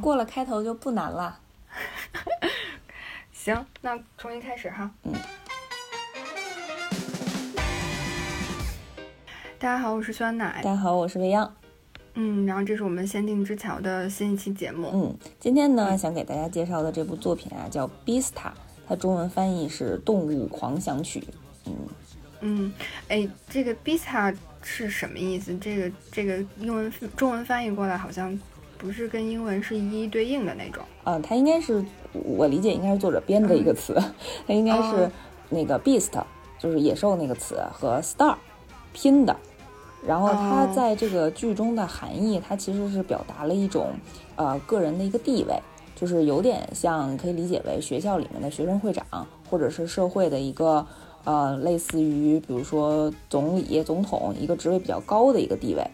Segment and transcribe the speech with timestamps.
[0.00, 1.38] 过了开头就不难了。
[3.32, 4.90] 行，那重新开始哈。
[5.02, 5.12] 嗯。
[9.58, 10.60] 大家好，我是酸奶。
[10.62, 11.54] 大家好，我是未央。
[12.14, 14.90] 嗯，然后这是我们限定之桥的新一期节目。
[14.92, 18.32] 嗯，今天呢，想给大家介绍的这部作品啊，叫《Beasta》，
[18.86, 21.20] 它中文翻译是《动物狂想曲》。
[21.66, 21.74] 嗯
[22.40, 22.72] 嗯，
[23.08, 25.56] 哎，这个 Beasta 是什么意思？
[25.58, 28.38] 这个这个英文中文翻译过来好像
[28.82, 30.82] 不是跟英文是一一对应的那种。
[31.04, 33.94] 嗯，它应该是我理解应该是作者编的一个词，
[34.44, 35.08] 它应该是
[35.48, 36.10] 那个 Beast，
[36.58, 38.34] 就是野兽那个词和 Star
[38.92, 39.36] 拼的。
[40.04, 43.90] 然后它在这个剧中的含义，它其实是表达了一种，
[44.34, 45.56] 呃，个人的一个地位，
[45.94, 49.04] 就是有点像可以理解为学校里面的学生会长，
[49.48, 50.84] 或者是社会的一个，
[51.22, 55.86] 呃，类似于比如说总理、总统一个职位比较高的一个地位。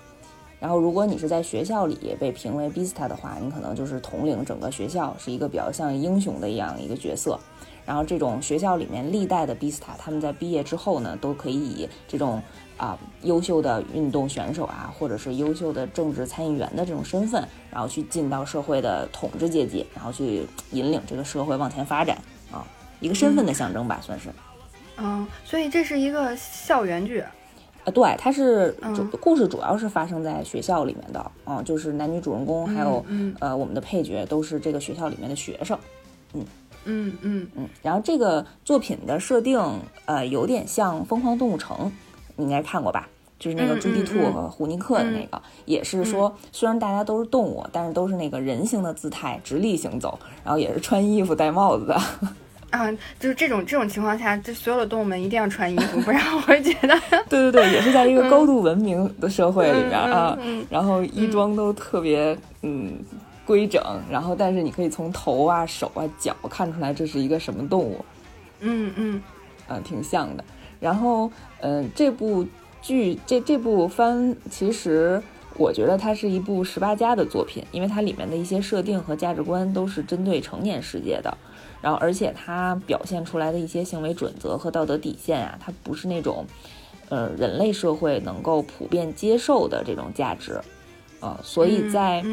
[0.61, 7.39] 然后如果你是在学校里被评为 Bista 的话，你可能就是统领整个学校，是一个比较像英雄的一样一个角色。
[7.87, 12.43] 然后这种学校里面历代的 Bista，他们在毕业之后呢，都可以以这种。
[12.79, 22.16] 啊，优秀的运动选手啊，或者是优秀的政治参议员的这种身份，然后去进到社会的统治阶级，然后去引领这个社会往前发展
[22.52, 22.65] 啊，
[23.01, 24.30] 一个身份的象征吧，算是。
[24.97, 27.25] 嗯，所以这是一个校园剧。
[27.89, 33.05] 啊，对，它是主故事主要是发生在学校里面的啊，就是男女主人公还有
[33.41, 35.79] 呃我们的配角都是这个学校里面的学生。
[36.35, 36.45] 嗯
[36.85, 39.61] 嗯嗯嗯，然后这个作品的设定
[40.07, 41.77] 呃有点像《疯狂动物城》。
[42.37, 43.09] 你应该看过吧？
[43.37, 52.01] 就是那个朱迪兔和胡尼克的那个，也是说，虽然大家都是动物，但是都是那个人形的姿态，直立行走，然后也是穿衣服、戴帽子的。
[52.71, 56.95] 啊，就是这种这种情况下，就所有的动物们一定要穿衣服，不然我会觉得。
[57.29, 60.37] 对对对，也是在一个高度文明的社会里面啊，
[60.69, 62.99] 然后衣装都特别嗯
[63.47, 68.05] 规整，然后但是你可以从头啊、手啊、脚看出来这是一个什么动物。
[68.60, 69.22] 嗯嗯，
[69.66, 70.44] 啊，挺像的。
[70.78, 72.47] 然后，嗯，这部
[72.82, 75.22] 剧这这部番，其实
[75.56, 81.37] 我觉得它是一部十八加的作品，因为它里面的一些设定和价值观都是针对成年世界的。
[81.81, 86.44] 然后，而且它表现出来的一些行为准则和道德底线啊，它不是那种，
[87.09, 90.61] 呃，人类社会能够普遍接受的这种价值，
[91.21, 92.25] 呃，所以在，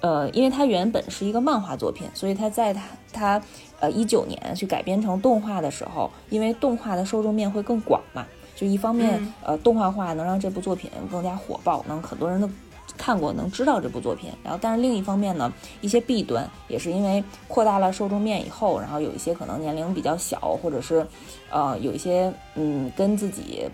[0.00, 2.82] 呃，因为它原本是一个漫画作品，所以它在它
[3.12, 3.42] 它。
[3.78, 12.48] 呃，一九年去改编成动画的时候，因为动画的受众面会更广嘛，就一方面，呃，动画化能让这部作品更加火爆，能很多人都
[12.96, 14.30] 看过，能知道这部作品。
[14.42, 21.06] 然后，但是另一方面呢，一些弊端也是因为扩大了受众面以后，然后有一些可能年龄比较小，或者是，
[21.50, 23.68] 呃，有一些嗯跟自己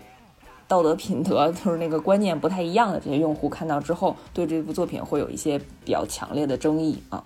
[0.67, 7.23] 道德品德就是那个观念不太一样的这些用户看到之后，对这部作品会有一些比较强烈的争议啊。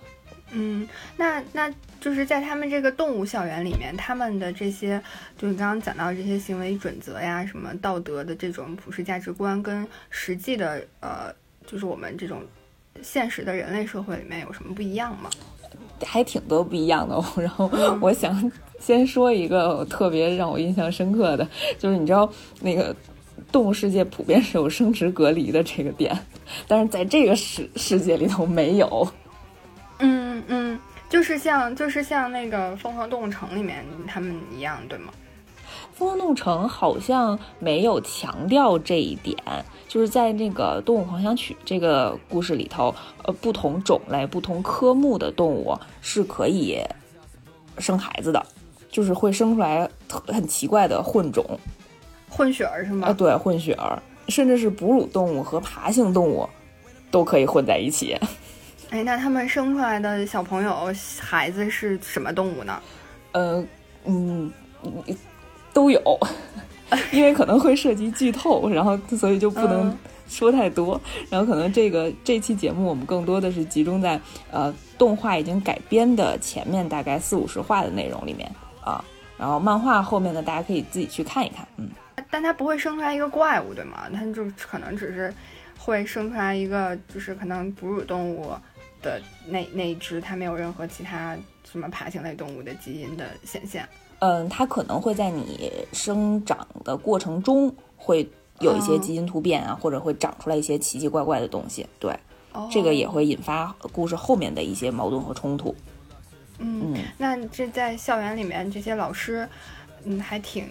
[0.50, 0.88] 嗯，
[1.18, 1.70] 那那
[2.00, 4.98] 就是在他们这个动物校园里面，他们的这些，
[5.36, 11.30] 就是刚刚讲到这些行为准则呀，什么道德的这种普世价值观，跟实际的呃，
[11.70, 12.40] 就是我们这种
[13.02, 15.30] 现实的人类社会里面有什么不一样吗？
[16.04, 17.22] 还挺多不一样的。
[17.36, 17.70] 然后
[18.00, 21.46] 我想先说一个特别让我印象深刻的，
[21.78, 22.28] 就是你知道
[22.60, 22.94] 那个
[23.52, 26.18] 动物世界普遍是有生殖隔离的这个点，
[26.66, 29.06] 但是在这个世世界里头没有。
[29.98, 30.78] 嗯嗯，
[31.10, 35.12] 就是像就是像那个《疯狂动物城》里面他们一样，对吗？
[35.98, 39.36] 《疯狂动物城》好像没有强调这一点，
[39.88, 42.94] 就是在那个《动物狂想曲》这个故事里头，
[43.24, 46.80] 呃，不同种类、不同科目的动物是可以
[47.78, 48.40] 生孩子的，
[48.92, 49.90] 就是会生出来
[50.28, 51.44] 很奇怪的混种，
[52.30, 53.08] 混血儿是吗？
[53.08, 56.48] 啊，对，混血儿，甚至是哺乳动物和爬行动物
[57.10, 58.16] 都可以混在一起。
[58.90, 62.80] 哎，那他们生出来的小朋友孩子是什么动物呢？
[63.32, 63.64] 呃，
[64.04, 64.52] 嗯，
[65.78, 66.02] 都有，
[67.12, 69.96] 因为可能会涉及剧透，然后所以就不能
[70.26, 71.00] 说太多。
[71.30, 78.50] 然后可能这个这期节目我们更多的是集中在呃动画已经改编的前面大概四五十话的内容里面
[78.84, 79.04] 啊，
[79.38, 81.64] 然后漫画后面的大家可以自己去看一看。
[81.76, 81.88] 嗯，
[82.28, 84.08] 但它不会生出来一个怪物对吗？
[84.12, 85.32] 它就可能只是
[85.78, 88.50] 会生出来一个，就是可能哺乳动物。
[89.00, 91.36] 的那那一只，它没有任何其他
[91.70, 93.88] 什么爬行类动物的基因的显现。
[94.20, 98.28] 嗯，它可能会在你生长的过程中会
[98.60, 101.86] 有一些基因突变啊，或者会长出来一些奇奇怪怪的东西。
[101.98, 102.12] 对，
[102.70, 105.74] 这个也会引发故事后面的一些矛盾和冲突。
[106.58, 109.48] 嗯，那这在校园里面，这些老师，
[110.04, 110.64] 嗯，还挺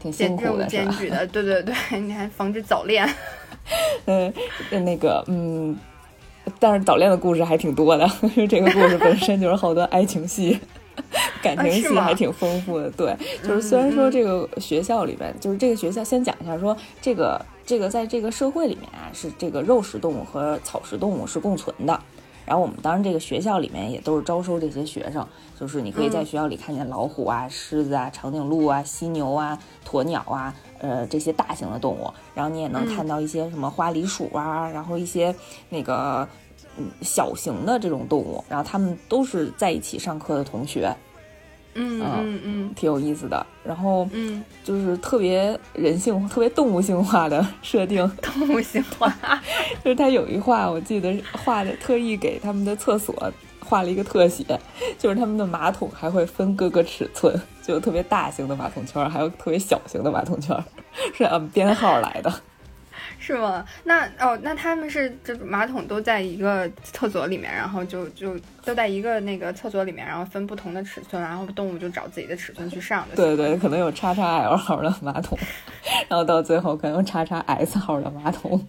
[0.00, 1.26] 挺辛苦的，艰巨的。
[1.28, 3.08] 对对对， 你还防止早恋。
[4.06, 4.32] 嗯，
[4.70, 5.78] 那个，嗯。
[6.60, 10.56] 但是早恋的故事还挺多的， 因为这个故事本身就是好多爱情戏。
[11.42, 22.00] 感情戏还挺丰富的，对，就是虽然说这个学校里边，就是这个学校先讲一下，说这个这个在这个社会里面啊，是这个肉食动物和草食动物是共存的。
[22.44, 25.26] 然后我们当然这个学校里面也都是招收这些学生，
[25.58, 32.08] 就是你可以在学校里看见老虎啊、狮子啊、长颈鹿啊、犀牛啊、鸵鸟啊，呃这些大型的动物。
[32.34, 35.34] 然后你也能看到一些什么花梨鼠啊，然后一些
[35.70, 36.26] 那个。
[36.78, 40.94] 嗯，小型的这种动物，然后他们都是在一起上课的同学，
[41.74, 43.46] 嗯嗯嗯，挺有意思的。
[43.64, 48.10] 然后，嗯，就是特别人性、特别动物性化的设定。
[48.22, 49.12] 动物性化，
[49.84, 53.14] 就是他有一画，我记得画的特意给他们的厕所
[53.60, 54.44] 画了一个特写，
[54.98, 60.56] 就是他们的马桶还会分各个尺寸，就特别大型的马桶圈，还有特别小型的马桶圈，
[61.12, 62.32] 是按编号来的。
[63.18, 63.64] 是吗？
[63.84, 73.16] 那哦，那他们是这马桶都在一个厕所里面，然后就就都在一个那个厕所里面，然后分不同的尺寸，然后动物就找自己的尺寸去上的。
[73.16, 75.38] 对对，可能有叉叉 L 号的马桶，
[76.08, 78.66] 然后到最后可能叉叉 S 号的马桶。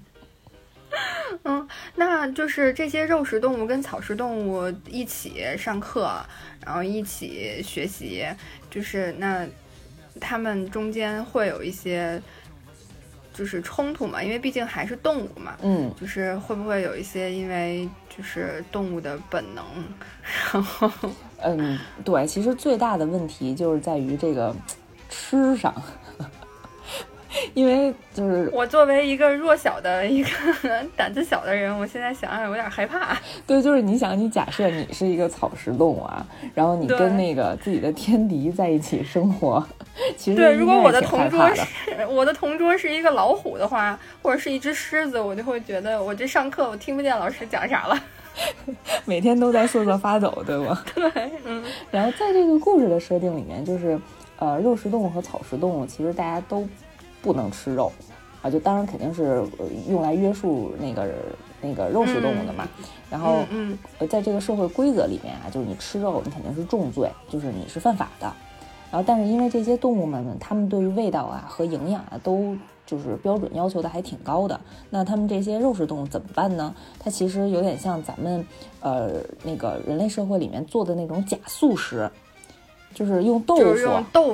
[1.43, 6.09] 嗯，那就是这些肉食动物跟草食动物一起上课，
[6.65, 8.25] 然后一起学习，
[8.69, 9.45] 就是那
[10.19, 12.21] 他们中间会有一些。
[13.37, 19.63] 就是冲突嘛，因为毕竟还是动物嘛，嗯，就是会不会有一些因为就是动物的本能，
[20.51, 20.89] 然后，
[21.43, 24.55] 嗯，对，其实最大的问题就是在于这个
[25.09, 25.73] 吃上。
[27.53, 30.29] 因为就是我作为一个弱小的一个
[30.95, 33.17] 胆子小的人，我现在想想有点害怕。
[33.45, 39.65] 对，就是你想，你假设你是一个草食动物啊，然后你跟那个自己的天敌在一起生活，
[40.15, 41.61] 其实对，如果我的同桌是
[42.09, 47.99] 我的同桌是一个老虎的话，或者是一只狮子，我就会觉得我这上课我听不见老师讲啥了，
[49.05, 50.81] 每天都在瑟瑟发抖，对吗？
[50.95, 51.11] 对，
[51.43, 51.63] 嗯。
[51.91, 53.99] 然后在这个故事的设定里面，就是
[54.39, 56.67] 呃，肉食动物和草食动物，其实大家都。
[57.27, 57.91] 不能吃肉，
[58.41, 59.43] 啊，就当然肯定是
[59.89, 61.13] 用来约束那个
[61.61, 62.65] 那个肉食动物的嘛。
[63.11, 63.39] 然后，
[63.99, 68.33] 呃，在这个社会规则里面啊，就是你吃肉，你肯定是重罪，就是你是犯法的。
[68.89, 74.57] 然后，但是因为这些动物们，他们对于味道啊和营养啊都就是标准要求的还挺高的。
[74.89, 76.73] 那他们这些肉食动物怎么办呢？
[76.97, 78.45] 它其实有点像咱们
[78.79, 82.09] 呃那个人类社会里面做的那种假素食。
[82.97, 83.61] 就是用豆腐，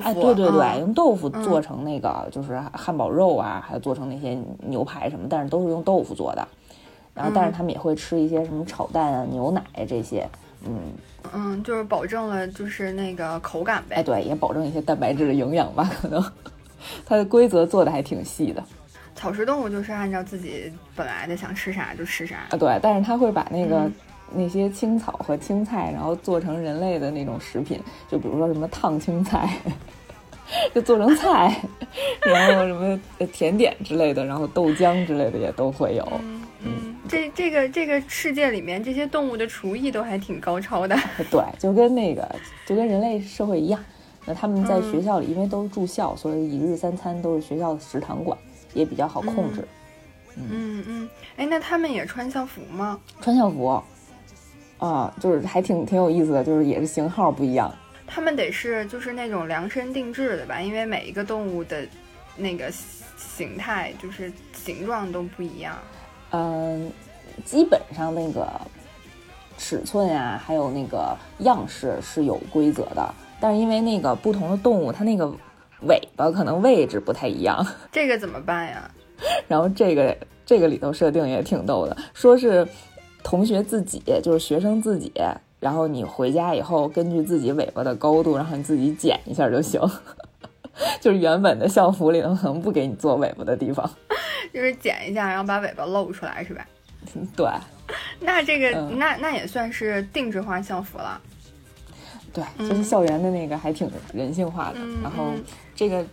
[0.06, 6.48] 哎，对对对，用豆腐做成那个，就是汉堡肉啊，还有做成那些牛排什么，但是都是用豆腐做的。
[7.14, 10.26] 然后，但是他们也会吃一些什么炒蛋啊、牛奶这些，
[10.66, 10.80] 嗯
[11.34, 13.98] 嗯，就是保证了就是那个口感呗。
[13.98, 16.24] 哎，对，也保证一些蛋白质的营养吧，可能
[17.06, 18.64] 它的规则做的还挺细的。
[19.14, 23.92] 草食动物就是按照自己本来的想吃啥就吃啥啊，对，但是他会把那个。
[24.34, 29.58] 那些青草和青菜，然后做成人类的那种食品，就比如说什么烫青菜，
[30.74, 31.56] 就做成菜，
[32.26, 33.00] 然后什么
[33.32, 36.22] 甜点之类的，然后豆浆之类的也都会有。
[36.66, 40.98] 嗯，这这个这个世界里面，这些动物的厨艺都还挺高超的。
[41.30, 42.36] 对，就跟那个
[42.66, 43.84] 就跟人类社会一样，
[44.26, 48.38] 那他们在学校里，因为都是住校，所以一日三餐都是学校的食堂管，
[48.74, 49.68] 也比较好控制。
[50.36, 53.00] 嗯嗯，哎，那他们也穿校服吗？
[53.22, 53.84] 穿校服。
[54.84, 57.74] 啊，就是还挺挺有意思的，就是也是型号不一样。
[58.06, 61.88] 他们得是就是那种量身定制的吧，因为每一个动物的
[62.36, 62.70] 那个
[63.16, 65.78] 形态就是形状都不一样。
[66.32, 66.92] 嗯，
[67.46, 68.46] 基本上那个
[69.58, 75.34] 尺寸呀，还有那个样式是有规则的，但是因为那个不同的动物，它那个
[75.88, 77.66] 尾巴可能位置不太一样。
[77.90, 78.92] 这个怎么办呀？
[79.48, 82.68] 然后这个这个里头设定也挺逗的，说是。
[83.24, 85.12] 同学自己就是学生自己，
[85.60, 89.82] 然后你回家以后根据自己尾巴的高度，然后你自己剪一下就行。
[91.00, 93.90] 就是原本的校服里头可能不给你做尾巴的地方，
[94.52, 96.68] 就是剪一下，然后把尾巴露出来，是吧？
[97.36, 97.48] 对。
[98.20, 101.22] 那这个那那也算是定制化校服了。
[102.34, 104.80] 对，就是校园的那个还挺人性化的。
[105.04, 105.34] 然后
[105.76, 106.04] 这个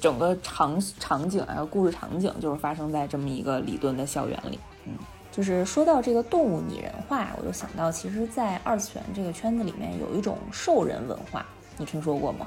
[0.00, 4.58] 整个场场景啊，故事场景就是发生在这么一个理论的校园里。
[4.86, 4.94] 嗯。
[5.32, 11.46] 就是说到这个动物拟人化，我就想到，其实，在二次元这个圈子里面，有一种兽人文化，
[11.76, 12.46] 你听说过吗？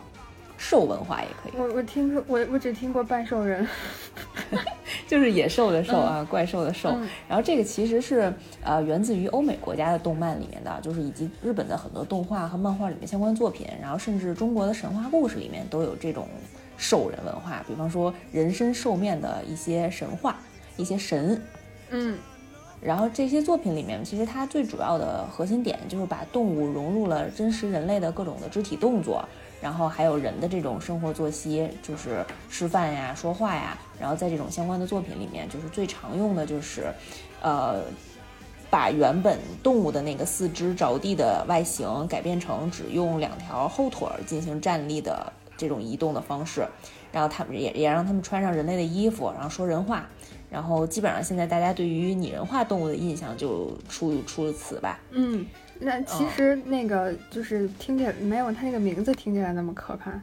[0.56, 1.60] 兽文化也可以。
[1.60, 3.68] 我我听说，我我只听过半兽人
[5.08, 6.90] 就是野兽的兽啊，怪兽的兽。
[7.28, 16.28] 然后这个其实是呃源自于欧美国家的动漫里面的，就是以及日本的很多动画和漫画里面相关作品，然后甚至中国的神话故事里面都有这种
[16.78, 20.38] 兽人文化，比方说人身兽面的一些神话，
[20.78, 21.42] 一些神，
[21.90, 22.18] 嗯。
[22.84, 29.24] 然后这些作品里面，其实它最主要的核心点就是把动物融入了真实人类的各种的肢体动作，
[29.62, 33.78] 然后还有人的这种生活作息，就是吃饭呀、说话呀。
[34.00, 36.94] 然后在这种相关的作品里面，就是最常用的就是，
[37.42, 37.82] 呃，
[38.70, 46.68] 把原本动物的那个四肢着地的外形改变成只用两条后腿进行站立的这种移动的方式。
[47.14, 50.06] 然后他们也也让他们穿上人类的衣服，然后说人话。
[50.54, 55.00] 然后基本上现在大家对于拟人化动物的印象就出出了此吧。
[55.10, 55.44] 嗯，
[55.80, 60.14] 那其实那个就是听起来没有它那个名字听起来那么可怕，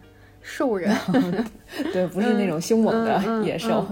[0.41, 0.97] 兽人。
[1.93, 3.85] 对，不是那种凶猛的野兽。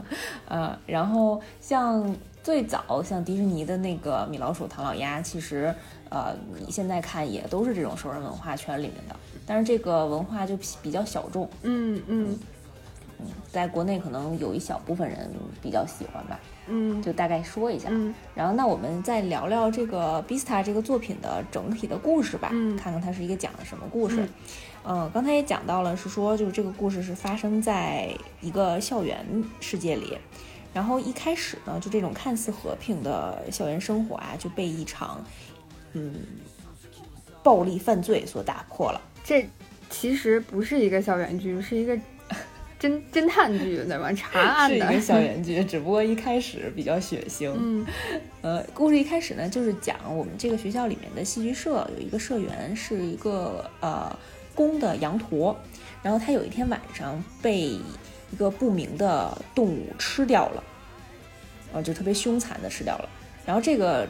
[0.47, 5.75] 啊，然后像最早像迪士尼的那个米老鼠、唐老鸭，其实
[6.09, 11.51] 呃你现在看也都是这种兽人文化圈里面的，但是这个文化就比较小众。
[11.63, 12.29] 嗯嗯。
[12.31, 12.39] 嗯，
[13.51, 15.31] 在国内可能有一小部分人
[15.63, 24.29] 比较喜欢吧，嗯，就大概说一下，嗯，然后那我们再聊聊这个《Bista》这个作品的整体的故事吧，嗯，看看它是一个讲的什么故事，
[24.85, 29.27] 嗯，刚才也讲到了，是说就是这个故事是发生在一个校园
[29.61, 30.17] 世界里，
[30.73, 35.25] 然后一开始呢，就这种看似和平的校园生活啊，就被一场
[35.95, 36.15] 嗯
[37.43, 39.01] 暴力犯罪所打破了。
[39.25, 39.49] 这
[39.91, 41.99] 其实不是一个校园剧，是一个。
[42.81, 44.13] 侦侦探剧对吧？
[44.13, 47.53] 查案的是一个校园剧，只不过一开始比较血腥。
[47.59, 47.85] 嗯，
[48.41, 54.17] 呃，故事一开始呢，就是讲我们这个学校里面的戏剧社有一个社员是一个呃
[54.55, 55.57] 公的羊驼，
[56.05, 60.65] 然后他有一天晚上被一个不明的动物吃掉了，
[61.73, 63.09] 啊，就特别凶残的吃掉了。
[63.45, 64.07] 然后这个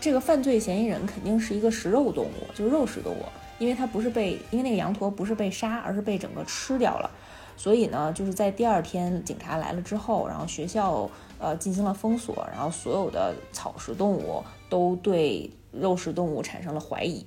[0.00, 3.24] 这个犯罪嫌疑人肯定是一个食肉动物，就是肉食动物，
[3.58, 7.10] 因为它不是被因为那个羊驼不是被杀，而是被整个吃掉了。
[7.56, 17.24] 所以呢，就是在第二天警察来了之后，然后学校呃进行了封锁，然后所有的草食动物都对肉食动物产生了怀疑。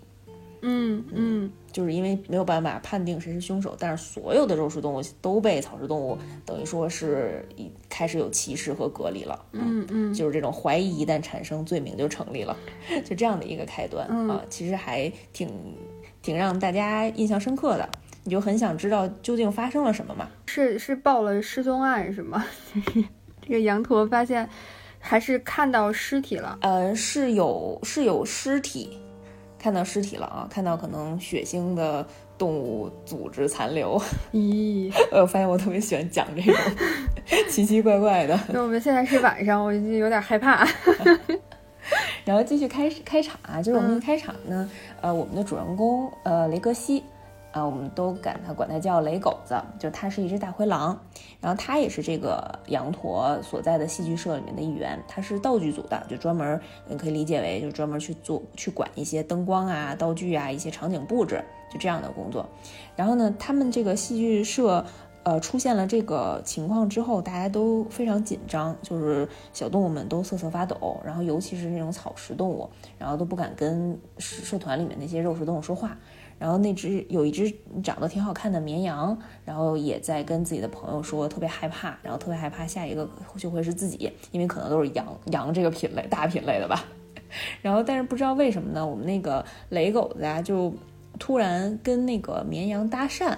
[0.62, 9.46] 嗯嗯，就是因为没有办法判定谁是凶手，但是所有的肉食动物都被草食动物等于说是一开始有歧视和隔离了。
[9.54, 12.58] 嗯嗯，就是这种怀疑一旦产生，罪名就成立了，
[13.08, 15.50] 就这样的一个开端啊，其实还挺
[16.22, 17.90] 挺让大家印象深刻的。
[18.30, 20.28] 你就很想知道究竟发生了什么嘛？
[20.46, 22.46] 是是报了失踪案是吗？
[22.76, 23.04] 就 是
[23.42, 24.48] 这个羊驼发现
[25.00, 26.56] 还是看到尸体了？
[26.62, 29.00] 呃，是有是有尸体，
[29.58, 32.06] 看到尸体了啊，看到可能血腥的
[32.38, 34.00] 动物组织残留。
[34.32, 36.56] 咦， 我发现我特别喜欢讲这种
[37.50, 38.40] 奇奇怪怪的。
[38.54, 40.68] 那我们现在是晚上，我就有点害怕。
[42.26, 44.70] 然后继续开开场啊，就是我们一开场呢，
[45.02, 47.04] 呃，我们的主人公呃雷格西。
[47.51, 51.00] 啊，我们都管它管它叫雷狗子，就它是一只大灰狼，
[51.41, 62.48] 然后它也是这个羊驼所在的戏剧社里面的一员，它是道具组的，就专门你可以理解为就专门去做去管一些灯光啊、道具啊、一些场景布置，就这样的工作。
[62.96, 64.86] 然后呢，他们这个戏剧社
[65.24, 75.98] 呃出现了这个情况之后，大家都非常紧张，就是小动物们都瑟瑟发抖，然后尤其是那种草食动物，然后都不敢跟社团里面那些肉食动物说话。
[76.39, 77.53] 然后那只有一只
[77.84, 86.86] 长得挺好看的绵羊，然后也在跟自己的朋友说特别害怕，然后特别害怕下一个就会是自己，因为可能都是羊羊这个品类大品类的吧。
[87.62, 90.74] 然后但是不知道为什么呢，我们那个雷狗子啊就
[91.19, 93.38] 突然跟那个绵羊搭讪，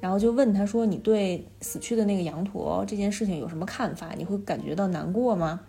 [0.00, 4.14] 然后就问他说：“你对死去的那个羊驼这件事情有什么看法？
[4.16, 5.60] 你会感觉到难过吗？”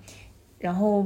[0.58, 1.06] 然后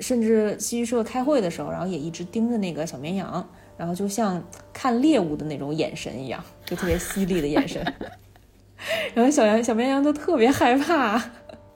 [0.00, 3.46] 甚至戏剧社开会的时候，然后也一直盯着那个小绵羊。
[3.82, 4.40] 然后就像
[4.72, 7.84] 看猎物的那种眼神一样，就特别犀利的眼神。
[9.12, 11.20] 然后小羊、小绵羊都特别害怕，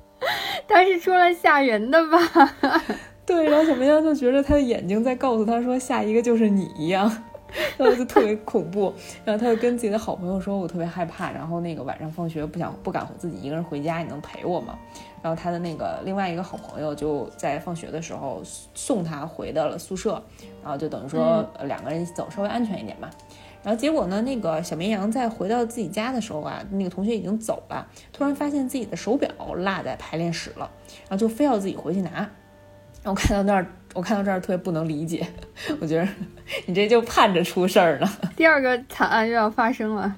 [0.68, 2.54] 他是出来吓人的吧？
[3.26, 7.25] 对，然后小绵羊就觉得他的眼睛在告诉他说下一个就是你一样。
[7.76, 8.92] 然后就特别恐怖，
[9.24, 14.78] 然后他就跟自己的好朋友说：“我特别害怕，然后那个晚上放学不想不敢自己一个人回家，你能陪我吗？”
[15.22, 18.40] 然后他的那个另外一个好朋友就在放学的时候
[18.74, 20.22] 送他回到了宿舍，
[20.62, 23.10] 然后就等于说两个人一起走稍微安全一点嘛。
[23.62, 30.70] 然后结果呢，那个小绵羊在回到自己家的时候啊，那个同学已经走了，突然发现自己的手表落在排练室了，
[31.08, 32.10] 然后就非要自己回去拿。
[33.02, 35.26] 然后看到那儿，我看到这儿特别不能理解。
[35.80, 36.06] 我觉得
[36.66, 38.06] 你这就盼着出事儿呢。
[38.36, 40.14] 第二个惨案又要发生了。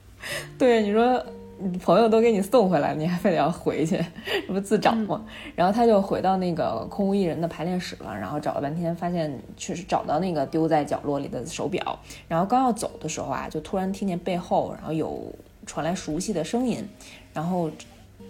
[0.58, 1.22] 对，你说
[1.58, 5.22] 你朋友都给你送回来，你还非得要回去，这不自找吗？
[5.54, 11.98] 然后他就回到那个空无一人的排练室了，然后找了半天，发现确实找到那个丢在角落里的手表。
[12.26, 15.30] 然后刚要走的时候啊，就突然听见背后，然后有
[15.66, 16.88] 传来熟悉的声音，
[17.34, 17.70] 然后。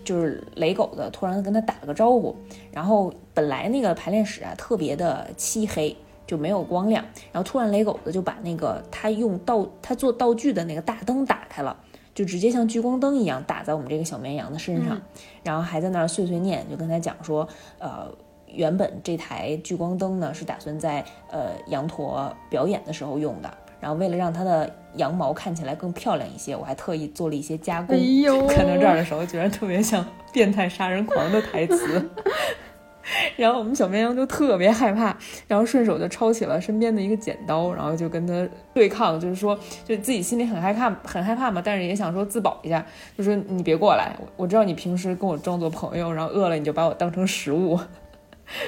[0.08, 2.34] 就是雷狗子突然跟他打了个招呼，
[2.72, 5.94] 然后本来那个排练室啊特别的漆黑，
[6.26, 11.76] 就没有光亮，然后突然雷狗子就把那个他用道他做道具的那个大灯打开了，
[12.14, 14.98] 就直接像聚光灯一样打在我们这个小绵羊的身上，
[15.42, 17.46] 然后还在那儿碎碎念，就跟他讲说，
[17.78, 18.10] 呃，
[18.46, 23.57] 原本这台聚光灯呢是打算在呃羊驼表演的时候用的。
[23.80, 27.96] 然后为了让它的羊毛看起来更漂亮一些，我还特意做了一些加工。
[28.48, 32.08] 看到这儿的时候，觉得特别像变态杀人狂的台词。
[33.36, 35.16] 然后我们小绵羊就特别害怕，
[35.46, 42.84] 然后顺手就抄起了身边的一个剪刀，然后就跟他对抗，就是说，就自己心里很害怕，很害怕嘛，但是也想说自保一下，
[43.16, 47.80] 就说你别过来，我知道你平时跟我装作朋友，然后饿了你就把我当成食物。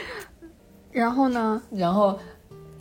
[0.90, 1.62] 然后呢？
[1.70, 2.18] 然后。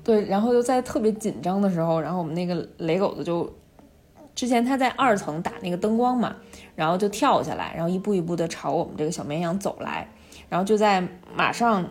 [0.10, 3.48] 对，然后就在特别紧张的时候，然后我们那个雷狗子就，
[4.34, 6.36] 之前他在二层打那个灯光嘛，
[6.76, 10.10] 然后就跳下来，然后一步一步的朝我们这个小绵羊走来，
[10.50, 11.86] 然后就在马上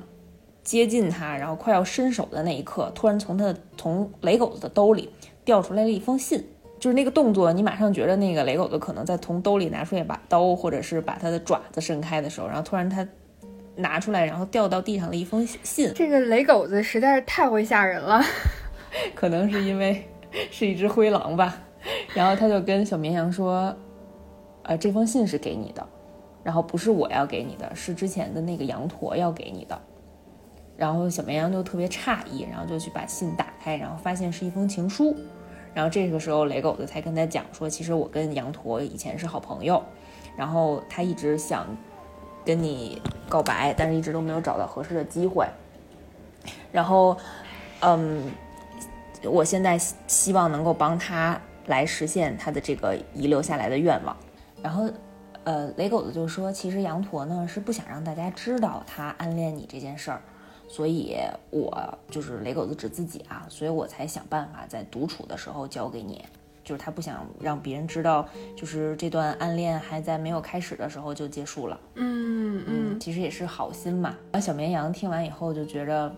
[0.64, 5.10] 接近他，然后快要伸手的那一刻，突然从他从雷狗子的兜里
[5.44, 6.44] 掉出来了一封信，
[6.80, 13.06] 就是那个动作，你马上觉得那个雷狗子可能在从兜里拿出一把刀，或者是把他的爪子伸开的时候，然后突然他。
[13.78, 15.92] 拿出来，然后掉到地上的一封信。
[15.94, 18.20] 这个雷狗子实在是太会吓人了，
[19.14, 20.04] 可能是因为
[20.50, 21.56] 是一只灰狼吧。
[22.12, 23.75] 然后他就跟小绵羊说
[24.64, 25.87] ：“呃，这封信是给你的，
[26.42, 29.80] 然后不是我要给你的，是之前的那个羊驼要给你的。”
[30.76, 35.16] 然后小绵羊就特别诧异，然后就去把信打开，然后发现是一封情书。
[35.73, 39.80] 然后这个时候雷狗子才跟他讲说：“其实我跟羊驼以前是好朋友，
[40.37, 41.64] 然后他一直想。”
[42.49, 45.47] 跟你告白，但是一直都没有找到合适的机会。
[46.73, 47.14] 然后，
[47.81, 48.25] 嗯，
[49.23, 49.76] 我现在
[50.07, 54.17] 希望能够帮他来实现他的这个遗留下来的愿望。
[54.62, 54.88] 然后，
[55.45, 60.23] 呃，雷狗子就说，其实羊驼呢是不想让大家知道他暗恋你这件事儿，
[60.71, 61.19] 所以
[61.50, 66.25] 我就是雷狗子指自己啊，所以我才想办法在独处的时候交给你。
[66.68, 71.80] 就是他不想让别人知道，就是这段暗恋还在没有开始的时候就结束了。
[71.95, 74.14] 嗯嗯，其实也是好心嘛。
[74.30, 76.14] 然后小绵羊听完以后就觉着，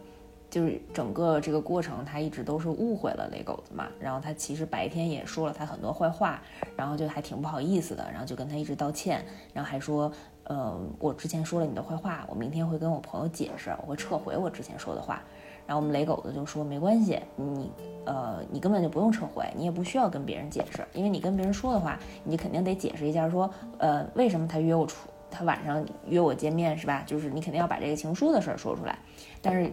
[0.50, 3.86] 就是整个这个过程他一直都是误会了雷狗子嘛。
[4.00, 6.42] 然后他其实白天也说了他很多坏话，
[6.76, 10.10] 然后就还挺不好意思的，然后就跟他一直道歉，然后还说，
[10.44, 15.22] 呃，我之前说了你的坏话，我明天会跟我朋友解释，我会撤回我之前说的话。
[15.66, 17.70] 然后我们雷狗子就说没关系，你
[18.04, 23.48] 呃你根本就不用撤回，你也不需要跟别人解释，因为你跟别人说的话，你肯定得解释一下，说
[23.78, 27.04] 呃为什么他约我出，他晚上约我见面是吧？
[27.06, 28.98] 就是你肯定要把这个情书的事儿说出来。
[29.40, 29.72] 但是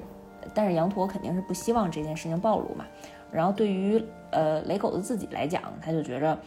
[0.54, 2.86] 但是羊驼肯定是不希望这件事情暴露嘛。
[3.32, 4.02] 然后对于
[4.32, 6.38] 呃雷狗子自己来讲，他就觉着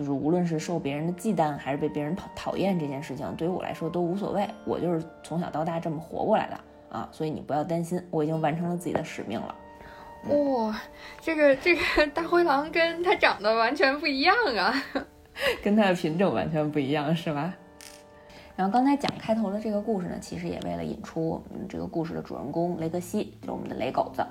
[0.00, 6.58] 就是无论是受别人的忌惮还是被别人讨讨厌这件事情，对于我来说都无所谓，我就是从小到大这么活过来的。
[6.88, 9.54] 啊，所以你不要担心，我已经完成了自己的使命了。
[10.30, 10.80] 哇，
[11.20, 14.74] 这个这个大灰狼跟它长得完全不一样啊，
[15.62, 17.54] 跟它的品种完全不一样，是吧？
[18.56, 24.24] 然后刚才讲开头的这个故事呢，其实也为了引出我们这个故事的主人公雷格西，就是我们的雷狗子。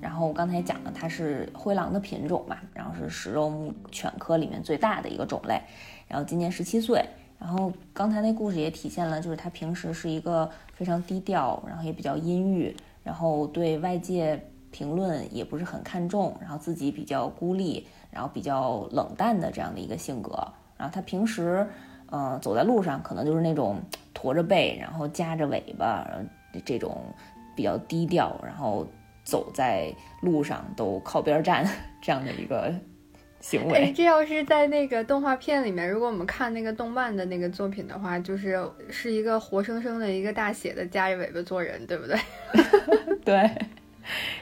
[0.00, 5.60] 然后我刚才讲了，它是灰狼的品种嘛，然后是食肉目犬科里面最大的一个种类，
[6.08, 7.04] 然后今年十七岁。
[7.36, 20.32] 然后刚才那故事也体现了，就是它平时是一个非常低调，然后也比较阴郁，然后对外界评论也不是很看重，然后自己比较孤立，然后比较冷淡的这样的一个性格。
[20.78, 21.66] 然后它平时，
[22.10, 23.78] 嗯，走在路上可能就是那种
[24.14, 26.08] 驼着背，然后夹着尾巴，
[26.64, 26.96] 这种
[27.54, 28.86] 比较低调，然后
[29.24, 31.66] 走在路上都靠边站
[32.00, 32.72] 这样的一个。
[33.40, 38.58] 行为，这要是在那个动画片里面，如果我们看那个动漫的那个作品的话，就是
[38.88, 42.18] 是一个活生生的一个大写的夹着尾巴做人，对不对？
[43.22, 43.50] 对。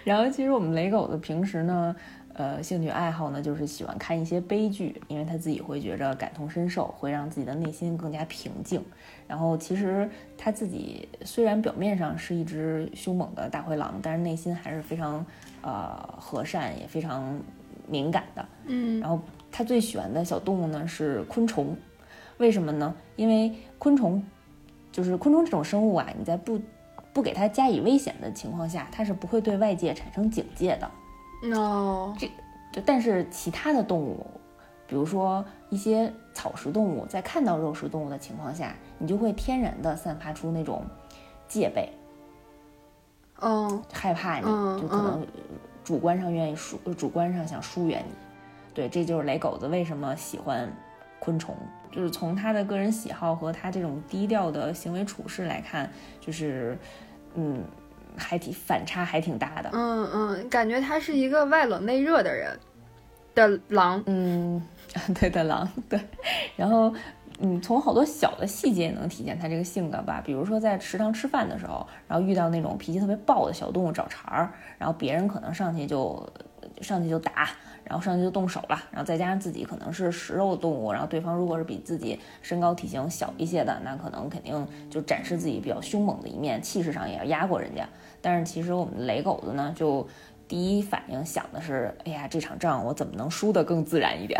[0.04, 1.96] 然后其实我们雷狗子平时呢，
[2.34, 8.80] 呃，兴趣爱好呢就是喜欢看一些悲剧，因为他自己会觉着感同身受，会让自己的内心更加平静。
[9.32, 15.24] 然后其实他自己虽然表面上是一只凶猛的大灰狼，但是内心还是非常
[15.62, 17.40] 呃和善，也非常。
[17.88, 21.76] 敏感的，嗯，然后他最喜欢的小动物呢是昆虫，
[22.38, 22.94] 为什么呢？
[23.16, 24.22] 因为昆虫
[24.92, 26.58] 就是昆虫这种生物啊，你在不
[27.12, 31.58] 不给它加以危险的情况下，它是不会对外界产生警戒的。
[31.58, 32.26] 哦，这
[32.72, 34.24] 就但是其他的动物，
[34.92, 40.84] 比如说一些草食动物，在看到肉食动物的情况下，你就会天然的散发出那种
[41.48, 41.88] 戒备，
[43.40, 44.44] 嗯，害怕你，
[44.78, 45.26] 就可能。
[45.82, 48.14] 主观上愿意疏，主观上想疏远你，
[48.74, 50.70] 对，这就是雷狗子为什么喜欢
[51.18, 51.56] 昆虫。
[51.90, 56.76] 就是从他的个人喜好和他这种低调的行为处事来看，就是
[57.34, 57.64] 嗯，
[58.14, 59.70] 还挺反差还挺大的。
[59.72, 62.60] 嗯嗯，感觉他是一个外冷内热的人
[63.34, 64.02] 的狼。
[64.06, 64.62] 嗯，
[65.18, 66.00] 对的狼，对。
[66.56, 66.92] 然后。
[67.44, 70.22] 嗯，从好多小的细节也能体现他这个性格吧。
[70.24, 76.24] 比如说在食堂吃饭的时候，然后遇到那种脾气特别暴的小动物找茬儿，然后别人可能上去就
[76.80, 77.48] 上去就打，
[77.82, 87.88] 然后上去就动手了，然后再加上自己可能是食肉动物，然后对方如果是比自己身高体型小一些的，那可能肯定就展示自己比较凶猛的一面，气势上也要压过人家。
[88.20, 90.06] 但是其实我们雷狗子呢，就。
[90.52, 94.38] 第一反应想的是，哎呀，这场仗我怎么能输得更自然一点？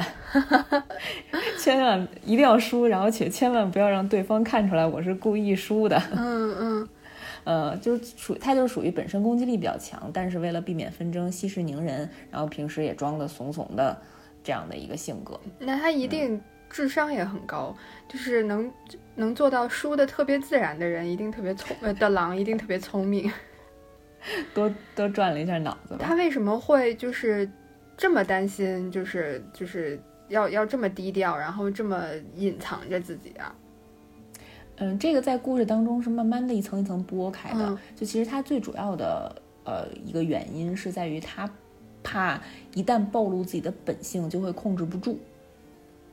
[1.59, 5.96] 千万一定要输，然后且千万不要让对方看出来我是故意输的。
[6.14, 6.88] 嗯嗯，
[7.44, 13.98] 呃，就是属他就是属于本身攻击力比较强，但是为了避免纷争，息事宁人，然后平时也装的怂怂的
[14.44, 15.40] 这样的一个性格。
[15.59, 17.75] 那他一定智商也很高，
[18.07, 18.70] 就是能
[19.14, 23.33] 能做到输的特别自然的人，一定特别聪呃的狼一定特别聪明。
[24.54, 25.96] 多多转了一下脑子。
[25.98, 27.50] 他为什么会就是
[27.96, 28.90] 这么担心？
[28.90, 32.04] 就是就是要要这么低调，然后这么
[32.37, 33.54] 隐藏着自己啊？
[34.76, 37.78] 嗯，这个在故事当中是慢慢的一层一层剥开的。
[37.94, 41.48] 就其实他最主要的呃一个原因是在于他
[42.02, 42.40] 怕
[42.74, 45.18] 一旦暴露自己的本性就会控制不住。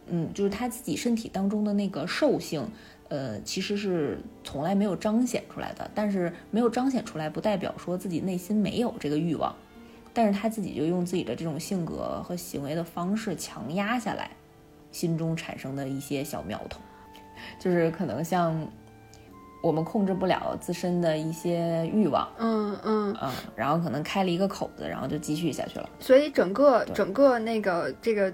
[0.08, 2.68] 嗯，就是他自己身体当中的那个兽性。
[3.10, 9.54] 呃，其实是从来没有彰显出来的，但是没有彰显出来，不代表说自己内心没有这个欲望，
[10.14, 14.30] 但是他自己就用自己的这种性格和行为的方式强压下来，
[14.92, 16.80] 心中产生的一些小苗头，
[17.60, 18.56] 就是可能像
[19.64, 23.18] 我们控制不了自身的一些欲望，嗯嗯。
[23.20, 28.32] 嗯，然后可能开了一个口子，然后就继续下去了，所以整个整个那个这个。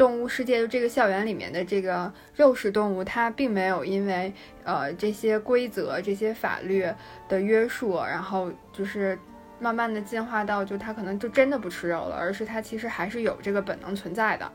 [0.00, 4.32] 动物世界就这个校园里面的这个肉食动物，它并没有因为
[4.64, 6.86] 呃这些规则、这些法律
[7.28, 9.18] 的约束，然后就是
[9.58, 14.50] 慢慢的进化到就它可能就真的不吃肉了，而是它其实还是有这个本能存在的。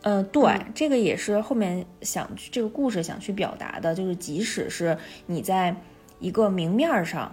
[0.00, 5.76] 呃，对，这个也是后面想去这个故事想去表达的，就是即使是你在
[6.18, 7.30] 一个明面上。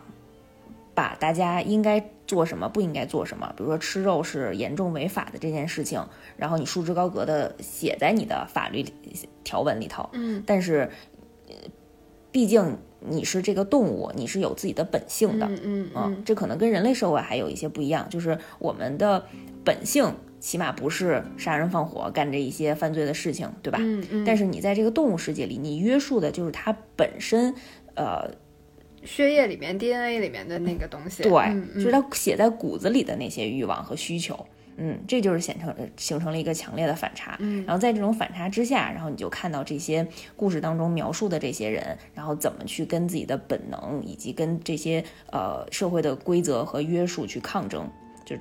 [0.93, 6.01] 把大家应该做什么，不应该做什么，比如说吃肉是严重违法的这件事情，
[6.37, 8.85] 然后你束之高阁的写在你的法律
[9.43, 10.09] 条文里头。
[10.13, 10.89] 嗯，但是，
[12.31, 15.45] 毕竟你是这个动物，你是有自己的本性的。
[15.61, 19.25] 嗯嗯，这可能跟人类社会还有一些不一样，就是我们的
[19.65, 23.79] 本性起码不是杀人放火，干这一些犯罪的事情，对吧？
[23.81, 24.23] 嗯嗯。
[24.23, 27.53] 但是你在这个动物世界里，你约束的就是它本身，
[27.95, 28.31] 呃。
[29.03, 31.31] 血液里面 DNA 里面的那个东西，对，
[31.73, 34.45] 就是他写在骨子里的那些欲望和需求，
[34.77, 47.89] 嗯，这就是显成形成了一个强烈的反差，嗯，然后在这种反差之下，然后你就看到这些故事当中描述的这些人，然后怎么去跟自己的本能以及跟这些呃社会的规则和约束去抗争，
[48.23, 48.35] 就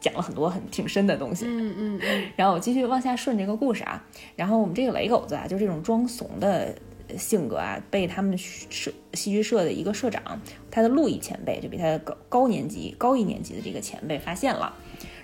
[0.00, 6.74] 讲了很多很挺深的东西，嗯嗯嗯，然后我继续往下顺这个故事啊，然后我们这个雷狗子啊，就这种装怂的。
[7.16, 10.40] 性格啊，被他们社戏剧社的一个社长，
[10.70, 14.74] 他的路易前辈，就比他高高年级高一年级的这个前辈发现了。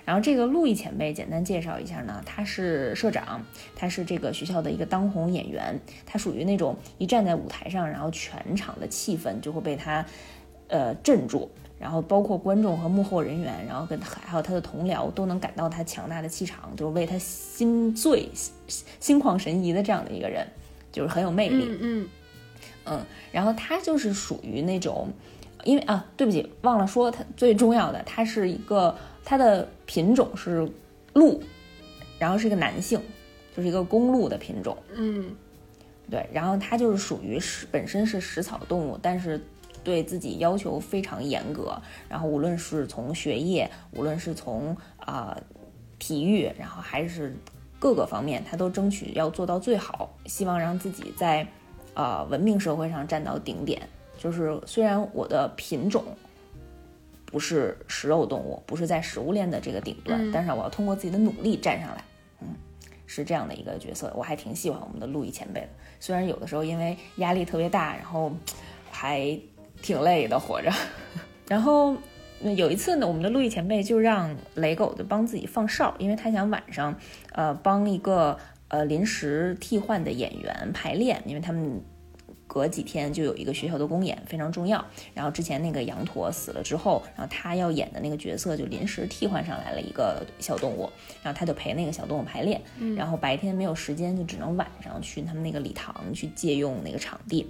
[0.05, 3.43] 然后这个路易前辈简单介绍一下呢，他是社长，
[3.75, 10.05] 他是这个学校的一个当红演员，他属于那种一站在舞台上，然后全场的气氛就会被他
[10.67, 18.29] 呃镇住，然后包括观众和幕后人员，然后跟还有他的同僚都能感到他强大的气场，就是为他心醉
[18.99, 20.45] 心旷神怡的这样的一个人。
[20.95, 22.09] 就是很有魅力，嗯嗯。
[22.87, 25.09] 嗯，然后它就是属于那种，
[25.63, 30.69] 因为啊，对不起，忘了说，它最重要的，它是一个它的品种是
[31.13, 31.41] 鹿，
[32.19, 33.01] 然后是一个男性，
[33.57, 35.35] 就是一个公鹿的品种，嗯，
[36.09, 39.41] 对，然后它就是属于食本身是食草动物，但是
[39.83, 41.75] 对自己要求非常严格，
[42.07, 45.35] 然后无论是从学业，无论是从啊
[45.97, 47.35] 体育，然后还是。
[47.85, 51.47] 各个方面，他都争取要做到最好，希望让自己在，
[51.93, 53.79] 呃，文明社会上站到顶点。
[54.17, 56.03] 就是虽然我的品种
[57.27, 62.03] 不是食肉动物，不是在食物链的这个顶端，但是我要通过自己的努力站上来。
[62.41, 62.47] 嗯，
[63.05, 65.69] 是这样的一个角色，我还挺喜欢我们的陆毅前辈的。
[65.99, 68.31] 虽然有的时候因为压力特别大，然后
[68.89, 69.39] 还
[69.83, 70.71] 挺累的活着，
[71.47, 71.95] 然后。
[72.55, 76.95] 有一次呢，我们的陆毅前辈就让雷狗子帮自己放哨，因为他想晚上，
[77.31, 81.81] 呃，帮一个呃临时替换的演员排练，因为他们
[82.47, 84.83] 隔几天就有一个学校的公演，非常重要。
[85.13, 90.89] 然后之前那个羊驼死了之后，然后他要演的那个角色就临时替换上来了一个小动物，
[91.23, 92.61] 然后他就陪那个小动物排练。
[92.95, 97.47] 然后白天没有时间，就只能晚上去他们那个礼堂去借用那个场地。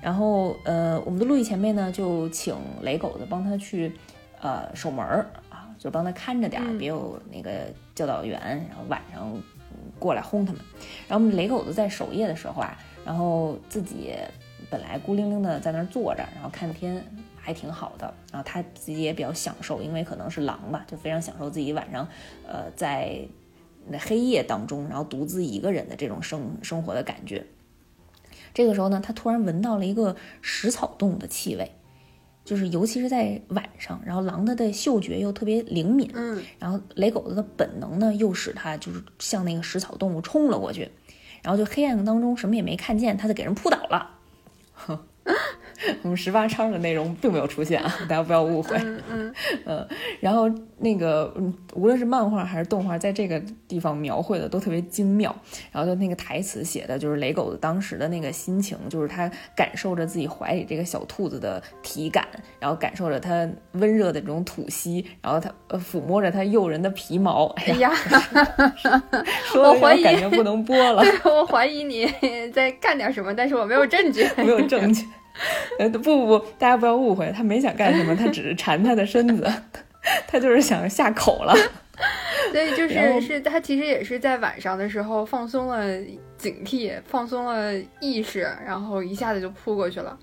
[0.00, 3.90] 然后呃，我们的陆毅前辈呢就请雷狗子帮他去
[4.44, 9.32] 呃守门儿啊，就帮他看着点儿，别有那个教导员，然后晚上
[9.98, 10.60] 过来轰他们。
[11.08, 12.78] 然后我们雷狗子在守夜的时候啊。
[13.04, 14.14] 然后自己
[14.70, 17.04] 本来孤零零的在那儿坐着，然后看天
[17.36, 18.14] 还挺好的。
[18.32, 22.08] 然后他自己也比较享受，因为可能是狼吧，就非常享受自己晚上，
[22.46, 23.20] 呃，在
[23.86, 27.44] 那黑夜当中，然后独自一个人的这种生生活的感觉。
[28.54, 31.72] 这个时候呢，他突然闻到了一个食草动物的气味，
[32.44, 40.88] 就是尤其是在晚上，然后狼它的嗅觉又特别灵敏，嗯，然后雷狗子的本能呢，又使它就是向那个食草动物冲了过去。
[41.42, 44.10] 然后就黑暗当中什么也没看见，它就给人扑倒了。
[46.02, 48.76] 我们十八章的内容并没有出现啊，大家不要误会。
[48.78, 49.34] 嗯嗯
[49.66, 49.88] 嗯，
[50.20, 50.48] 然后
[50.84, 55.34] 那个嗯，无论是漫画还是动画，在这个地方描绘的都特别精妙。
[55.72, 62.28] 然后就那个台词写的就是雷狗子当时的那个心情，就是他感受着自己怀里这个小兔子的体感，
[62.60, 67.46] 然后感受着它温热的这种吐息，然后他呃抚摸着它诱人的皮毛。
[67.56, 67.90] 哎呀，
[69.56, 71.02] 我怀疑感觉不能播了。
[71.24, 72.06] 我怀疑你
[72.52, 75.06] 在干点什么，但是我没有证据， 没有证据。
[75.80, 79.50] 呃，不不不，大家不要误会，他没想干什么，他只是馋他的身子，
[80.26, 81.54] 他就是想下口了。
[82.52, 86.00] 所以就 是是他其实也是在晚上的时候放松了
[86.36, 90.18] 警惕，放松了意识，然后一下子就扑过去了。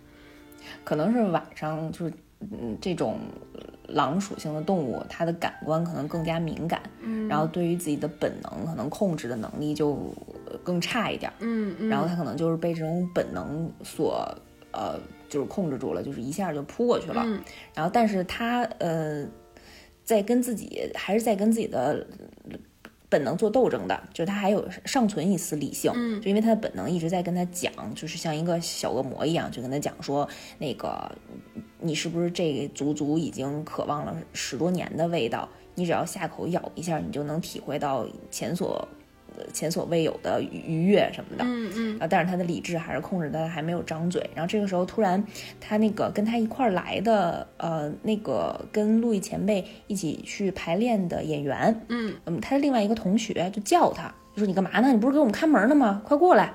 [0.83, 3.19] 可能是晚上就是嗯，这种
[3.87, 10.13] 狼属性的动物，它的感官可能更加敏感，嗯，然后对于自己的本能可能控制的能力就
[10.63, 14.27] 更差一点，嗯嗯，然后它可能就是被这种本能所。
[14.73, 17.25] 呃，就是控制住了，就是一下就扑过去了。
[17.75, 19.27] 然后，但是它呃，
[20.03, 22.05] 在跟自己还是在跟自己的
[23.09, 25.91] 本能做斗争的，就是他还有尚存一丝理性。
[25.93, 30.27] 嗯，就因为他的本能一直在跟他讲，就是像一个小恶魔一样，就跟他讲说，
[30.59, 31.11] 那个
[31.79, 35.49] 你是不是这足足已经渴望了十多年的味道？
[35.75, 38.87] 你只要下口咬一下，你就能体会到前所。
[39.53, 44.29] 前所未有的愉悦什么的，嗯嗯，啊，但是他的理智还是控制他还没有张嘴。
[44.35, 45.23] 然后这个时候突然，
[45.59, 54.91] 他那个跟他一块来的，呃，那个跟陆毅前辈一起去排练的演员，嗯嗯，他的另外一个同学就叫他，就说你干嘛呢？
[54.91, 56.01] 你不是给我们看门的吗？
[56.05, 56.53] 快过来！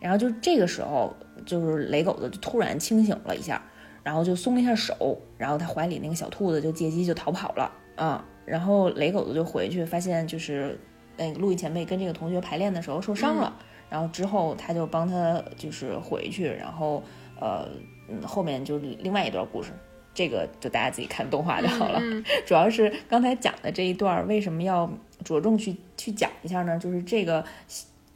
[0.00, 3.62] 然后就这个时候，就是雷狗子就突然清醒了一下，
[4.02, 8.24] 然后就松了一下手，然后他怀里那个小兔子就借机就逃跑了啊。
[8.44, 10.78] 然后雷狗子就回去发现就是。
[11.16, 13.56] 那个陆毅前辈跟这个同学排练的时候受伤了，
[13.90, 17.02] 然后之后他就帮他就是回去，然后
[17.40, 17.68] 呃
[18.08, 19.70] 嗯后面就另外一段故事，
[20.12, 22.00] 这个就大家自己看动画就好了。
[22.46, 24.90] 主要是刚才讲的这一段为什么要
[25.24, 26.78] 着重去去讲一下呢？
[26.78, 27.44] 就是这个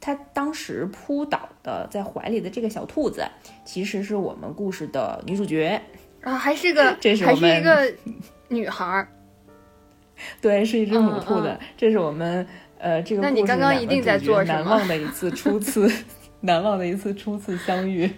[0.01, 3.25] 他当时扑倒的在怀里的这个小兔子，
[3.65, 5.81] 其实是我们故事的女主角
[6.21, 7.93] 啊，还是个 这是还是一个
[8.47, 9.07] 女孩儿，
[10.41, 12.45] 对，是一只母兔子，这是我们。
[12.79, 14.61] 呃，这个那你刚刚一定在做什么？
[14.61, 15.91] 难忘的一次初次，
[16.39, 18.09] 难忘的一次初次相遇。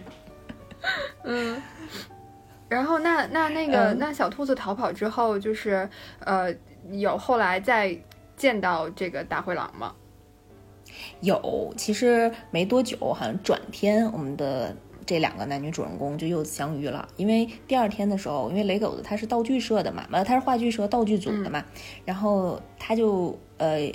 [1.23, 1.59] 嗯，
[2.69, 6.53] 然后那那那个那小兔子逃跑之后，就是呃，
[6.91, 7.97] 有后来再
[8.37, 9.93] 见到这个大灰狼吗？
[11.21, 14.75] 有，其实没多久，好像转天我们的
[15.07, 17.07] 这两个男女主人公就又相遇了。
[17.17, 21.65] 因为第二天的时候，因为雷狗子他是道具社的嘛，呃，他是话剧社道具组的嘛，
[22.05, 23.91] 然后他就呃。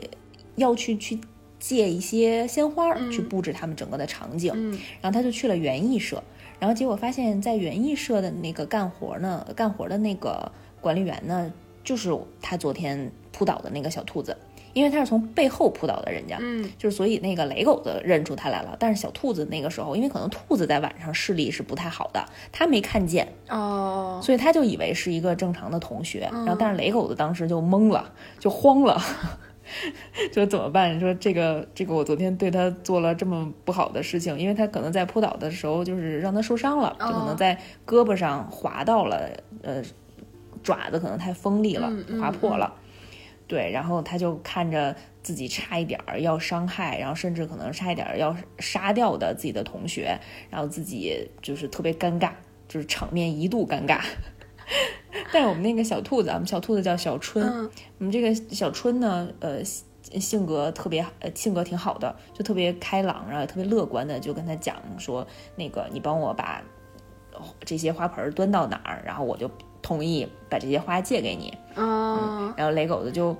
[0.56, 1.18] 要去去
[1.58, 4.52] 借一些鲜花去布置他们整个的场景，
[5.00, 6.22] 然后他就去了园艺社，
[6.58, 11.50] 然后结果发现，在园艺社的那个干活呢，干活的那个管理员呢，
[11.82, 14.36] 就是他昨天扑倒的那个小兔子，
[14.74, 23.26] 因为他是从背后扑倒的人家，嗯，就是所以那个雷狗子认出他来了，但是小兔子那个时候，因为可能兔子在晚上视力是不太好的，他没看见。
[23.48, 29.02] 哦，所以他就以为是一个正常的同学，然后但是雷狗子当时就懵了，就慌了。
[30.32, 30.98] 说怎么办？
[31.00, 39.30] 说这个这个，我昨天对他做了这么不好的事情，因为他可能在扑倒的时候就是让他受伤了，就可能在胳膊上划到了，
[39.62, 39.82] 呃，
[40.62, 42.74] 爪子可能太锋利了，划破了。
[43.48, 50.18] 对，然后他就看着自己差一点儿要伤害，然后甚至可能差一点儿要杀掉的自己的同学，
[50.50, 52.30] 然后自己就是特别尴尬，
[52.66, 54.00] 就是场面一度尴尬。
[55.32, 57.70] 但是我们那个小兔子，我们小兔子叫小春。
[57.98, 59.62] 我们这个小春呢，呃，
[60.20, 66.62] 性格特别呃性格挺好的，就特别开朗，然后也特别乐观的，就跟他讲说，那个你帮我把
[67.60, 69.50] 这些花盆端到哪儿，然后我就
[69.82, 71.56] 同意把这些花借给你。
[71.76, 73.36] 嗯，然后雷狗子就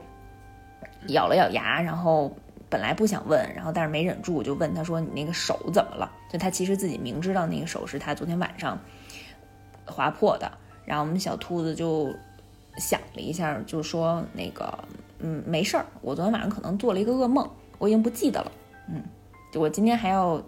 [1.09, 2.35] 咬了咬牙，然后
[2.69, 8.79] 本来不想问，然后但是没忍住就问他说：“你那个手怎么了？”就他其实自己明知道那个手是他昨天晚上
[9.85, 10.51] 划破的。
[10.87, 12.15] 然后我们小兔子就
[12.79, 14.73] 想了一下，就说：“那个，
[15.19, 17.47] 嗯，没事儿，我昨天晚上可能做了一个噩梦，
[17.77, 18.53] 我已经不记得了。
[18.89, 19.03] 嗯，
[19.53, 20.43] 就我今天还要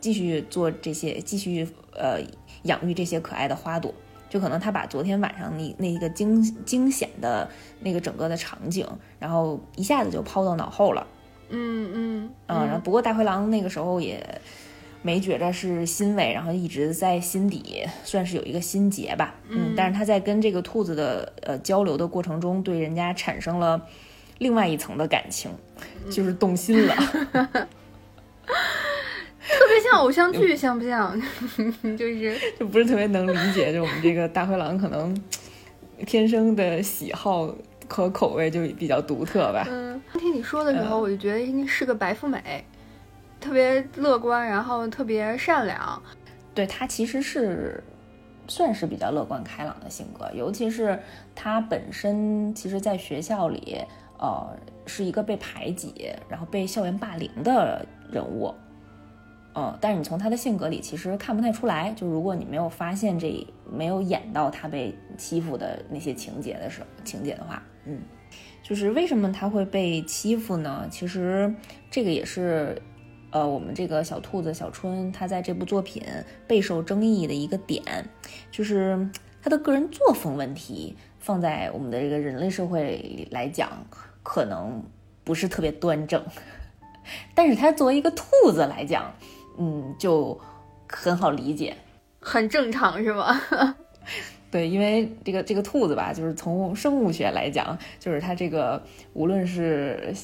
[0.00, 2.18] 继续做这些，继续呃
[2.64, 3.94] 养育这些可爱的花朵。
[4.30, 7.48] 就可能他把昨天晚上那那个惊惊险的
[7.80, 8.86] 那个整个的场景，
[9.18, 11.06] 然后一下子就抛到脑后了。
[11.48, 14.22] 嗯嗯嗯，然后不过大灰狼那个时候也
[15.02, 19.34] 没觉着是欣慰，然后一直在心底算是有一个心结吧。
[19.48, 23.80] 嗯，但是他在跟这个兔子的呃交流的过程中，对人家产生了
[24.38, 25.50] 另外一层的感情，
[26.10, 26.94] 就是动心了。
[29.50, 31.18] 特别像偶像剧，像不像？
[31.96, 35.18] 就是 就不是特别能理解，就我们这个大灰狼可能
[36.06, 37.54] 天生的喜好
[37.88, 39.66] 和口味就比较独特吧。
[39.70, 42.62] 嗯，听你说的时候，我就觉得应该是个白富美，
[43.40, 46.02] 特别乐观，然后特别善良。
[46.54, 47.82] 对他其实是
[48.48, 50.98] 算是比较乐观开朗的性格，尤其是
[51.34, 53.78] 他本身其实在学校里，
[54.18, 58.52] 呃，是一个被排挤，然后被校园霸凌的人物。
[59.54, 61.90] 嗯，但是你从他的性格里其实看不太出来。
[61.92, 68.00] 就如果你没有发现这没有演到他被欺负的那些情节的时候，情节的话，嗯，
[68.62, 70.86] 就是为什么他会被欺负呢？
[70.90, 71.52] 其实
[71.90, 72.80] 这个也是，
[73.30, 76.02] 呃，我们这个小兔子小春他在这部作品
[76.46, 77.82] 备受争议的一个点，
[78.50, 79.08] 就是
[79.42, 83.86] 他的个人作风问题，放在我们的这个人类社会里来讲，
[84.22, 84.82] 可能
[85.24, 86.24] 不是特别端正。
[87.34, 89.12] 但是他作为一个兔子来讲，
[89.58, 90.38] 嗯，就
[90.86, 91.76] 很好理解，
[92.20, 93.40] 很正常是吗？
[94.50, 100.14] 对，因为这个这个兔子吧，就是从生物学来讲，就是它这个无论是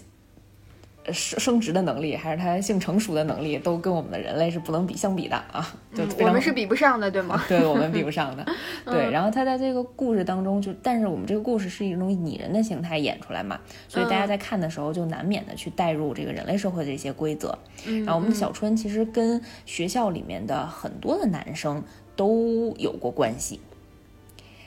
[1.13, 5.75] 生生殖的能力，还是它性成熟的能力，都跟我们的人类是不能比相比的啊。
[5.95, 7.45] 就我们是比不上的，对吗？
[7.49, 8.47] 对我们比不上的。
[8.87, 17.59] 对，然后他在这个故事当中，就但是我们这个故事是一种拟人的形态演出来嘛，所以大家在看的时候就难免的去带入这个人类社会的一些规则。
[17.85, 21.83] 然后我们的小春其实跟学校里面的很多的男生
[22.17, 23.61] 都有过关系，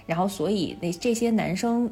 [0.06, 1.92] 然后所以那这些男生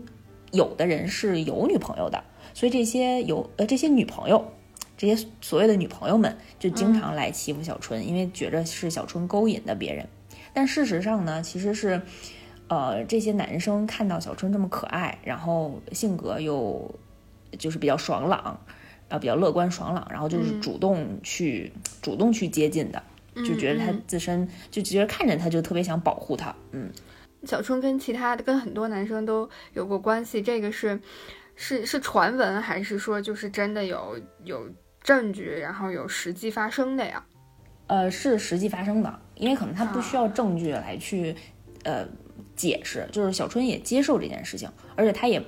[0.52, 2.24] 有的人是有女朋友的。
[2.56, 4.54] 所以这些有呃这些女朋友，
[4.98, 10.08] 这些所谓的女朋友们就经常来欺负小春，因为觉着是小春勾引的别人。
[10.54, 12.02] 但事实上呢，其实是，
[12.70, 16.96] 呃，这些男生看到小春这么可爱，然后性格又
[17.60, 18.58] 就是比较爽朗，
[19.10, 23.04] 呃，比较乐观爽朗，然后就是主动去主动去接近的，
[23.36, 26.56] 就觉得他自身就觉得看着他就特别想保护他。
[26.72, 26.90] 嗯，
[27.44, 31.02] 小春跟其他的跟很多男生都有过关系，这个是。
[31.56, 34.70] 是是传闻，还是说就是真的有有
[35.02, 37.24] 证据，然后有实际发生的呀？
[37.88, 41.36] 呃，是实际发生的，因为可能他不需要证据来去
[41.84, 42.08] 呃
[42.56, 45.44] 解释，就是小春也接受这件事情，而且他也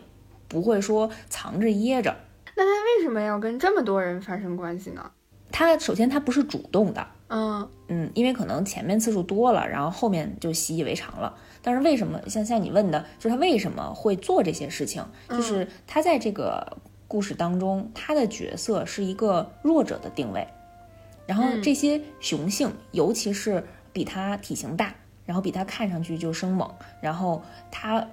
[0.47, 2.15] 不会说藏着掖着。
[2.55, 5.11] 那他为什么要跟这么多人发生关系呢？
[5.57, 11.33] 他首先他不是主动的，嗯嗯，因为可能前面次数多了，然后后面就习以为常了。
[11.63, 15.03] 但是为什么像像你问的，就是他为什么会做这些事情？
[15.27, 20.47] 就是他在这个故事当中，他的角色是一个弱者的定位。
[21.25, 24.93] 然后这些雄性，尤其是比他体型大，
[25.25, 26.69] 然后比他看上去就生猛，
[27.01, 27.41] 然后
[27.71, 28.07] 他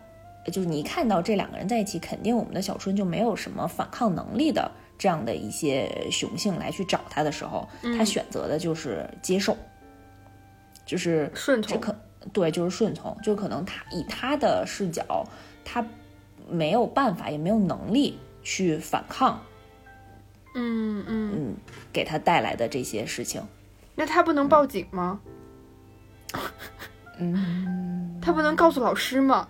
[0.51, 9.57] 就是你一看到这两个人在一起，肯定我们的小春就没有什么反抗能力的这样的一些雄性来去找他的时候，他选择的就是接受，
[10.87, 11.81] 就是顺从。
[12.33, 15.27] 对，就是顺从，就可能他以他的视角，
[15.63, 15.87] 他
[16.49, 19.39] 没有办法，也没有能力去反抗，
[20.55, 21.57] 嗯嗯嗯，
[21.93, 23.47] 给他带来的这些事情。
[23.95, 25.21] 那他不能报警吗？
[27.19, 29.47] 嗯，他不能告诉老师吗？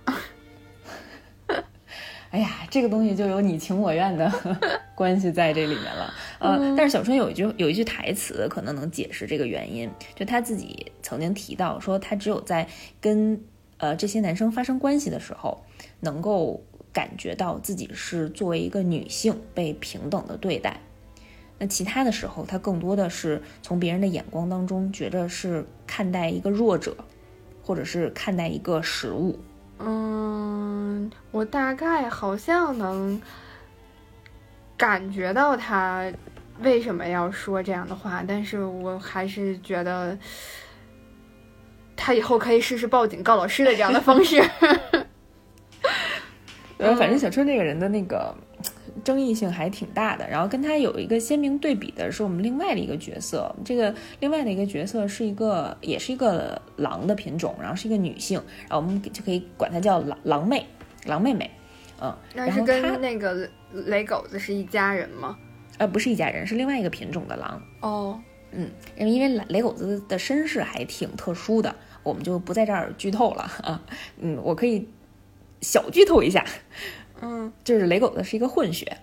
[2.35, 4.29] 哎呀，这个东西就有你情我愿的
[4.97, 6.13] 关系在这里面了。
[6.41, 9.89] 呃，但是小春有一句有一句台词，可能能解释这个原因。
[10.17, 12.67] 就他自己曾经提到说，他只有在
[13.01, 13.41] 跟
[13.77, 15.63] 呃这些男生发生关系的时候，
[16.01, 16.61] 能够
[16.93, 20.81] 感觉到自己是作为一个女性被平等的对待。
[21.61, 26.97] 那其他的时候，他更多的是从别人的眼光当中，觉得是看待一个弱者，
[27.63, 29.39] 或者是看待一个食物。
[29.79, 33.21] 嗯，我大概好像能
[34.77, 36.11] 感觉到他
[36.61, 40.17] 为什么要说这样的话，但是我还是觉得
[41.97, 44.43] 他以后可以试试报警告老师的这样的方式。
[46.79, 48.35] 呃，反正小春这个人的那个
[49.03, 50.29] 争议性还挺大的。
[50.29, 60.67] 然后跟他有一个鲜明对比的是我们另外的一个角色，这个另外的一个角色是一个也是一个狼的品种，然后是一个女性，然后我们就可以管她叫狼狼妹，
[61.07, 61.51] 狼妹妹。
[62.01, 65.39] 嗯，那是跟那个雷狗子是一家人吗？
[65.79, 67.63] 呃，不是一家人，是另外一个品种的狼。
[67.81, 68.21] 哦，
[68.53, 73.83] 嗯，因为因为雷雷狗子的身世还挺特殊的，我们就不在这儿剧透了啊。
[74.19, 74.89] 嗯，我可以。
[75.61, 76.45] 小剧透一下，
[77.27, 78.95] 嗯，就是雷狗子是一个混血，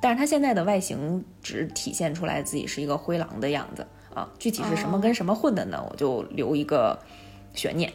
[0.00, 5.86] 但是他现在的外形只体现出来自己是一个灰狼的样子啊，具体是什么跟什么混的呢？
[5.90, 6.98] 我就留一个
[7.52, 7.92] 悬念。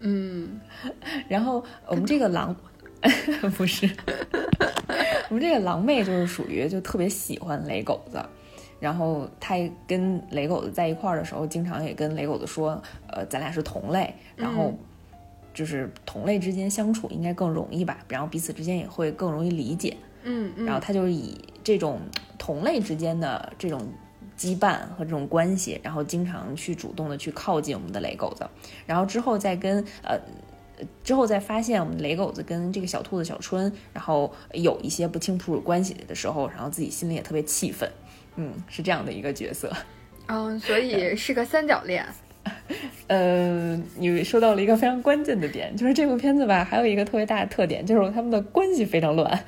[0.00, 0.58] 嗯，
[1.28, 2.56] 然后我们这个狼
[3.58, 3.86] 不是，
[5.28, 8.24] 我们这个狼妹就是属于就特别喜欢雷狗子，
[8.80, 14.72] 然后他跟雷狗子在一块儿的时候，经常也跟雷狗子说，呃，咱俩是同类，然后。
[15.54, 19.96] 就是同类之间相处应该更容易吧，然后彼此之间也会更容易理解。
[20.24, 22.00] 嗯，然后他就是以这种
[22.36, 23.86] 同类之间的这种
[24.36, 28.44] 羁绊和这种关系，然后经常去主动的去靠近我们的雷狗子，
[28.84, 30.18] 然后之后再跟呃
[31.04, 37.88] 之后再发现我们雷狗子跟这个小兔子小春，然后有一些不清不楚关系的时候，然后自己心里也特别气愤。
[38.36, 39.70] 嗯，是这样的一个角色。
[40.26, 42.04] 嗯，所以是个三角恋。
[43.08, 49.44] 呃，你说到了一个非常关键的点，就是这部片子吧，还有一个特别大的特点，就是他们的关系非常乱。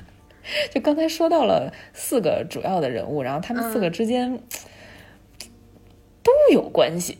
[0.71, 4.39] 就刚才说到了四个主要的人物，然后他们四个之间
[6.23, 7.17] 都有关系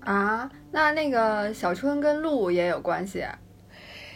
[0.00, 0.50] 啊。
[0.70, 3.24] 那那个小春跟陆也有关系？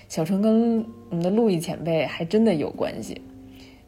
[0.09, 3.23] 小春跟我们的陆毅前辈还真的有关系，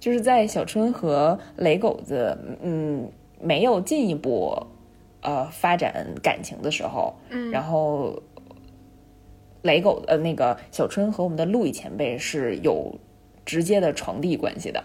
[0.01, 3.11] 就是在小春和雷狗子嗯
[3.41, 4.57] 没有进一步。
[5.23, 8.21] 呃，发展感情的时候，嗯，然后
[9.63, 12.93] 雷狗呃那个小春和我们的陆毅前辈是有
[13.45, 14.85] 直接的床弟关系的，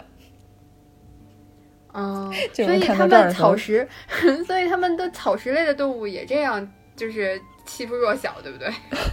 [1.92, 3.88] 哦， 所以他们草食，
[4.46, 8.72] 所以他们的草食类的动物也这样，就是欺负弱小，对不对？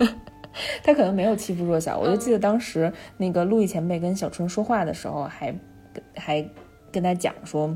[0.83, 5.53] 他可能没有欺负弱小，我就记得当时那个陆毅前辈跟小春说话的时候，还
[6.15, 6.47] 还
[6.91, 7.75] 跟他讲说，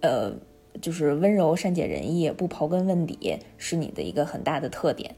[0.00, 0.32] 呃。
[0.80, 5.14] 就是温柔、善解人意、不刨根问底，是你的一个很大的特点。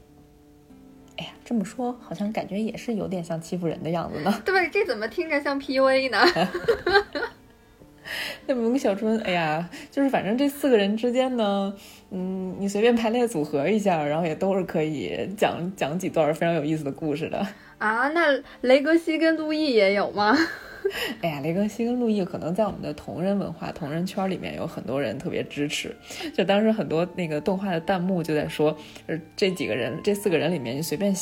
[1.17, 4.41] 哎呀，这么说好像感觉也是有点像欺负人的样子呢。
[4.45, 6.19] 对，这怎么听着像 PUA 呢？
[8.47, 11.73] 那蒙小春，哎呀，就是反正这四个人之间呢，
[12.09, 17.45] 嗯，你随便排列组合一下，然后也都是可以讲讲几段非常有意思的故事的。
[17.77, 20.35] 啊，那雷格西跟陆毅也有吗？
[21.21, 25.95] 哎呀，雷更新跟陆毅可能在我们的同人文化、同人圈里面有很多人特别支持。
[26.33, 28.75] 就当时很多那个动画的弹幕就在说，
[29.07, 31.15] 呃这几个人、这四个人里面，你随便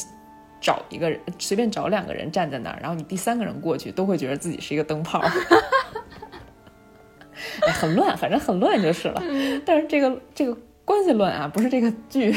[0.62, 5.22] 找一个人，随便找两个人站在那儿，然后你第三个人过去，都会觉得自己是一个灯泡。
[7.74, 9.22] 很乱，反正很乱就是了。
[9.66, 12.34] 但是这个这个关系乱啊，不是这个剧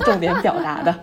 [0.00, 0.94] 重点表达的。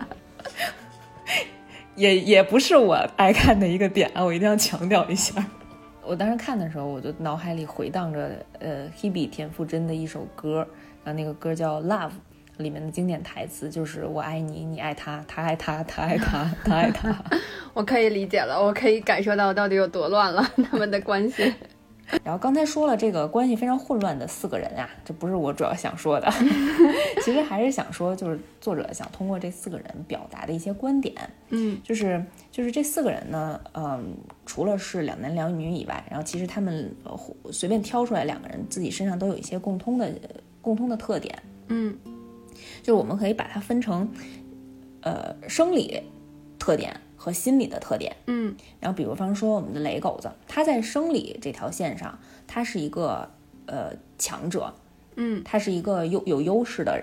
[1.96, 5.44] 也也不是我爱看的一个点啊，我一定要强调一下。
[6.04, 8.30] 我当时看的时候，我就脑海里回荡着
[8.60, 10.58] 呃，Hebe 田馥甄的一首歌，
[11.02, 12.08] 然后那个歌叫《Love》，
[12.58, 17.12] 里面的经典台词就是“我爱你，你爱他，他爱他，他爱他，他爱他
[17.74, 21.52] ”。我可以理解了，我可以感受到到底有多乱了他们的关系。
[22.22, 26.30] 然后刚才说了这个关系非常混乱的四个人啊，这不是我主要想说的，
[27.24, 31.14] 其实还是想说，就是作者想通过这四个人表达的一些观点，
[31.50, 36.94] 嗯，就是就是这四个人呢，嗯，除了是两男两女以外，然后其实他们
[37.50, 40.12] 随便挑出来两个人自己身上都有一些共通的
[40.62, 41.36] 共通的特点，
[41.68, 41.96] 嗯，
[42.82, 44.08] 就是我们可以把它分成，
[45.00, 46.00] 呃，生理
[46.58, 46.94] 特点。
[47.26, 52.16] 和心理的特点，嗯，然后比如方说我们的雷狗子，它在生理这条线上，
[52.46, 53.28] 它是一个
[53.66, 54.72] 呃强者，
[55.16, 57.02] 嗯，它是一个优有优势的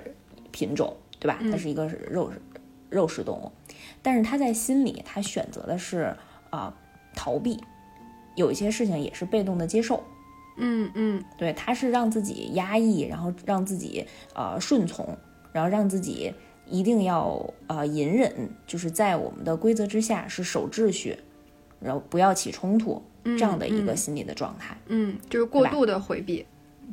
[0.53, 1.39] 品种，对吧？
[1.51, 2.31] 它是一个肉
[2.89, 3.51] 肉食动物，
[4.01, 6.15] 但是它在心里，它选择的是
[6.51, 6.73] 啊
[7.13, 7.61] 逃避，
[8.37, 10.01] 有一些事情也是被动的接受，
[10.55, 15.17] 嗯嗯，对，它是让自己压抑，然后让自己呃顺从，
[15.51, 16.33] 然后让自己。
[16.73, 21.15] 一定要呃隐忍，就是在我们的规则之下是守秩序，
[21.79, 24.75] 然后不要起冲突这样的一个心理的状态。
[24.87, 26.43] 嗯，就是过度的回避。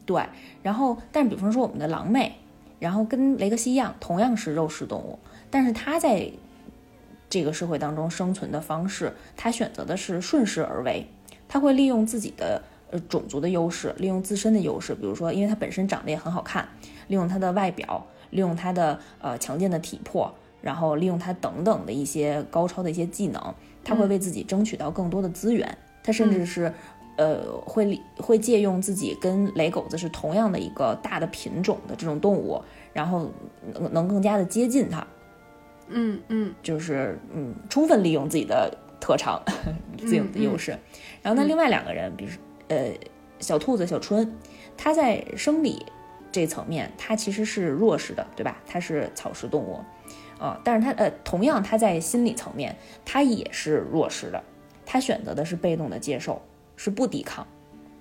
[0.05, 0.23] 对，
[0.63, 2.37] 然后但比方说我们的狼妹，
[2.79, 5.19] 然后跟雷格西一样，同样是肉食动物，
[5.51, 6.31] 但是它在
[7.31, 11.07] 这个社会当中生存的方式，它选择的是顺势而为，
[11.49, 16.69] 它会利用自己的呃种族的优势，利用自身的优势，比如说因为它本身长得也很好看，
[17.09, 23.55] 利用它的外表，利用他的呃强健的体魄，然后利用他等等的一些高超的一些技能，
[23.85, 26.73] 他会为自己争取到更多的资源，他甚至是。
[27.17, 32.59] 呃，会会借用自己跟雷狗子是同样的一个大的品种的这种动物，
[32.95, 33.31] 然后
[33.75, 35.07] 能能更加的接近它，
[35.89, 39.43] 嗯嗯，就是嗯，充分利用自己的特长、
[40.01, 40.71] 自己的优势。
[41.21, 42.31] 然后那另外两个人，比如
[42.69, 42.91] 呃
[43.39, 44.33] 小兔子小春，
[44.75, 45.85] 他在生理
[46.33, 48.61] 这层面，它其实是弱势的，对吧？
[48.67, 49.81] 它是草食动物，
[50.39, 54.43] 啊，但是它呃同样它在心理层面，它也是弱势的，
[54.85, 56.41] 它选择的是被动的接受。
[56.83, 57.47] 是不抵抗，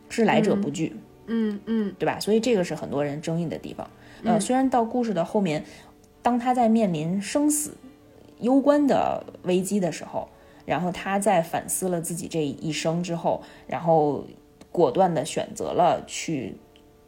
[0.07, 0.95] 是来者不拒，
[1.27, 2.17] 嗯嗯，对吧？
[2.17, 3.85] 所以这个是很多人争议的地方。
[4.23, 5.65] 呃，虽然到故事的后面，
[6.21, 7.75] 当他在面临生死
[8.39, 10.29] 攸关的危机的时候，
[10.65, 14.25] 然后他在反思了自己这一生之后，然后
[14.71, 16.55] 果断的选择了去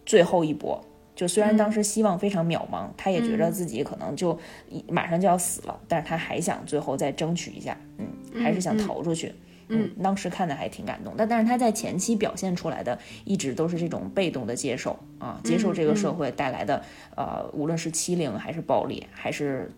[0.06, 0.84] 最后一搏。
[1.16, 4.38] 就虽然当时希望非常渺茫，他也觉得自己可能就
[4.88, 9.34] 马上就要死了，但是他还想最后再争取一下，嗯，还是想逃出去。
[9.74, 16.84] 嗯，当时看的还挺感动，但但是他在前期表现出来的一直都是这种被动的接受啊，接受这个社会带来的
[17.16, 19.72] 呃，无论是欺凌还是暴力，还是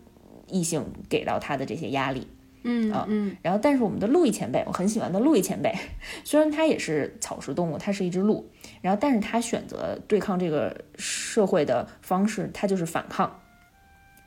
[0.48, 2.26] 异性给到他的这些压力，
[2.64, 5.72] 嗯啊嗯，然后但是我们的路易前辈，我很喜欢的路易前辈，
[6.24, 8.50] 虽然他也是草食动物，他是一只鹿，
[8.84, 13.40] 然后但是他选择对抗这个社会的方式，他就是反抗，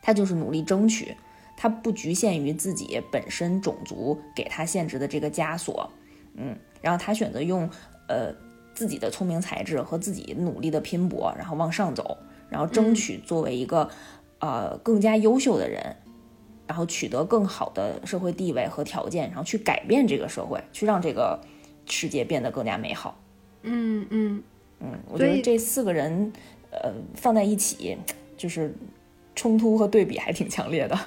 [0.01, 1.15] 他就是努力争取。
[1.55, 5.91] 他不局限于自己本身种族给他限制的这个枷锁，
[6.33, 7.69] 嗯，然后他选择用
[8.07, 8.33] 呃
[8.73, 12.17] 自己的聪明才智和自己努力的拼搏，然后往上走，
[12.49, 13.87] 然后争取作为一个
[14.39, 15.95] 呃更加优秀的人，
[16.65, 21.39] 然后取得更好的社会地位和条件，然后去改变这个社会，去让这个
[21.85, 23.19] 世界变得更加美好。
[23.67, 24.43] 嗯嗯
[24.79, 26.31] 嗯，我觉得这四个人
[26.71, 27.97] 呃放在一起，
[28.37, 28.73] 就是
[29.35, 30.97] 冲突和对比还挺强烈的。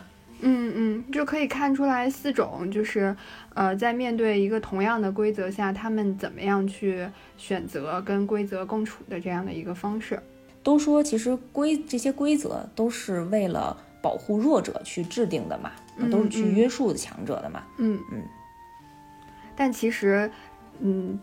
[0.43, 3.15] 嗯嗯，就可以看出来四种，就是
[3.55, 7.07] 呃，在面对一个同样的规则下，他们怎么样去
[7.37, 10.19] 选择跟规则共处的这样的一个方式。
[10.63, 15.73] 都说其实规这些规则都是为了保护弱者去制定的嘛，
[16.11, 17.63] 都是去约束强者的嘛。
[17.79, 18.23] 嗯嗯。
[19.55, 20.31] 但其实，
[20.81, 21.21] 嗯，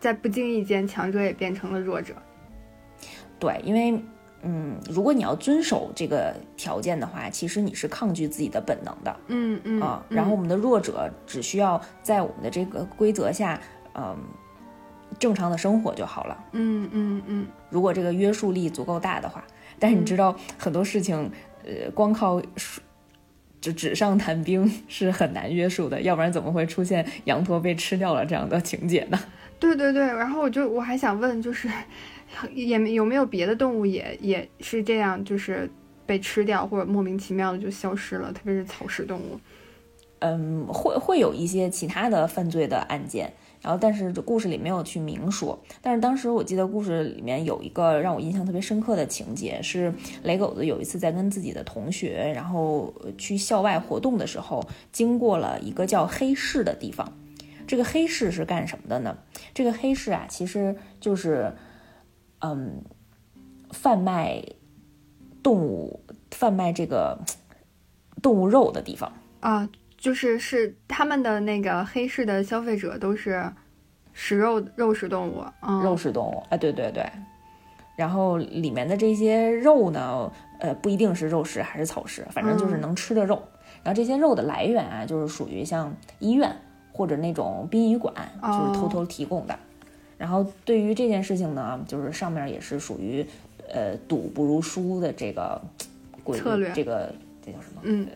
[0.00, 2.14] 在不经意间，强者也变成了弱者。
[3.38, 4.02] 对，因为。
[4.42, 9.14] 嗯，如果你要遵守这个条件的话，其实你是抗拒自己的本能的。
[9.26, 13.60] 嗯嗯啊，然后我们的弱者只需要在我们的这个规则下，
[13.94, 14.16] 嗯，
[15.18, 16.44] 正常的生活就好了。
[16.52, 17.46] 嗯嗯嗯。
[17.68, 19.44] 如果这个约束力足够大的话，
[19.78, 21.30] 但是你知道很多事情，
[21.62, 22.40] 呃，光靠
[23.60, 29.20] 就纸上谈兵是很难约束的，要不然怎么会出现羊驼被吃掉了这样的情节呢？
[29.60, 31.68] 对对对，然后我就我还想问，就是。
[32.54, 35.68] 也有没有别的动物也也是这样，就是
[36.06, 39.36] 被吃掉或者莫名其妙的就消失了，特别是草食动物。
[40.20, 45.60] 嗯，会会有一些其他的犯罪的案件，然后但是故事里没有去明说。
[45.82, 49.92] 但是当时我记得故事里面有一个让我印象特别深刻的情节，是
[50.22, 57.12] 雷狗子有一次在跟自己的同学，然后去校外活动的时候，经过了一个叫黑市的地方。
[57.70, 59.16] 这个黑市是干什么的呢？
[59.54, 61.54] 这个黑市啊，其实就是。
[62.42, 62.82] 嗯，
[63.70, 64.42] 贩卖
[65.42, 67.18] 动物、贩卖这个
[68.22, 69.68] 动物肉的地方啊，
[69.98, 73.52] 就是是他们的那个黑市的消费者都是
[74.14, 75.44] 食肉肉食动物，
[75.82, 77.04] 肉食动物，哎，对对对。
[77.94, 83.42] 然后里面的这些肉呢，呃，不一定是肉食还是草食，反正就是能吃的肉。
[83.82, 86.56] 然后这些肉的来源啊，就是属于像医院
[86.92, 89.58] 或者那种殡仪馆，就是偷偷提供的。
[90.18, 93.24] 然后对于这件事情呢，就是上面也是属于，
[93.72, 95.60] 呃，赌不如输的这个
[96.34, 97.14] 策略，这个
[97.44, 97.80] 这叫什么？
[97.84, 98.06] 嗯，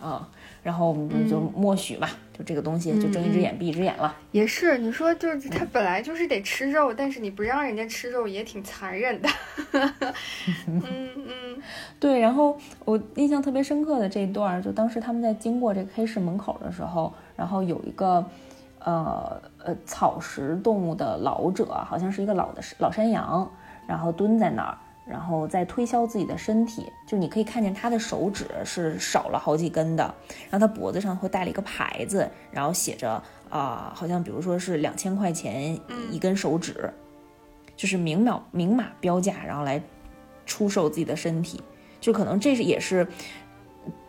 [0.00, 0.28] 啊，
[0.64, 4.16] 然后我们就默许嘛，就这个东西就睁一只眼闭一只眼了。
[4.32, 9.28] 也是，你说就是他本来就是得吃肉，但是你不让人家吃肉也挺残忍的。
[10.66, 11.62] 嗯嗯，
[12.00, 12.18] 对。
[12.18, 18.22] 然后我印象特别深刻的这一段，就当时他们在经过这个黑市门口的时候，然后有一个。
[18.80, 23.50] 呃呃，草食动物的老者，好像是一个老的老山羊，
[23.88, 26.86] 然后蹲在那儿，然后在推销自己的身体。
[27.04, 30.04] 就你可以看见他的手指是少了好几根的，
[30.48, 33.20] 然后他脖子上会带了一个牌子，然后写着
[33.50, 35.76] 啊，好像比如说是两千块钱
[36.12, 36.90] 一根手指，
[37.76, 39.82] 就是明秒明码标价，然后来
[40.46, 41.60] 出售自己的身体。
[42.00, 43.06] 就可能这也是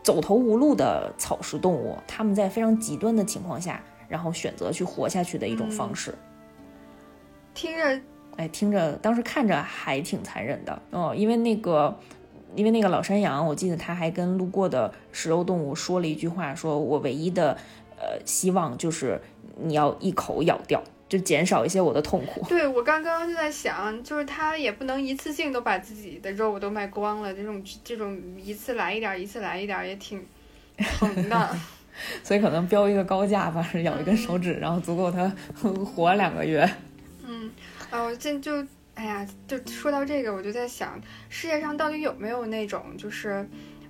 [0.03, 3.81] 走投无路的草食动物，他们在非常极端的情况下。
[4.09, 6.15] 然后选择去活下去的一种方式，
[7.53, 8.01] 听着，
[8.37, 11.95] 哎，听着，当时看着还挺残忍的哦，因为那个，
[12.55, 17.55] 因为那个老山羊，我记得他还跟路过的食肉动物说了一句话，说我唯一的
[17.99, 19.21] 呃希望就是
[19.55, 20.81] 你要一口咬掉。
[21.10, 22.45] 就减少一些我的痛苦。
[22.47, 30.24] 对我刚刚就在想，就是他也不能一次性都把自己的肉都卖光了，这种这种一次来一点，一次来一点也挺
[30.78, 31.57] 疼的。
[32.24, 35.28] 所以可能标一个高价吧，咬一根手指，然后足够他
[35.84, 36.70] 活两个月。
[37.26, 37.51] 嗯，
[37.91, 43.45] 哦，这就哎呀，就说到这个，我就在想，世界上到底有没有那种，就是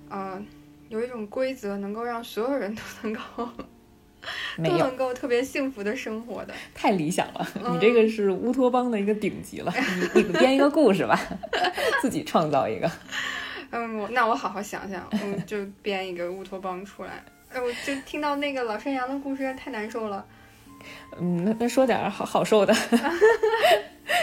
[0.08, 0.42] 呃，
[0.88, 3.48] 有一种规则能够让所有人都能够。
[4.56, 7.46] 都能够特别幸福的生活的，太理想了。
[7.70, 9.72] 你这个是乌托邦的一个顶级了。
[10.14, 11.18] 你你编一个故事吧，
[12.02, 12.90] 自己创造一个。
[13.70, 17.22] 嗯，我那我好好想想，嗯，就编一个乌托邦出来。
[17.52, 20.24] 哎，我就听到那个老山羊的故事太难受了。
[21.20, 22.74] 嗯，那那说点好好受的。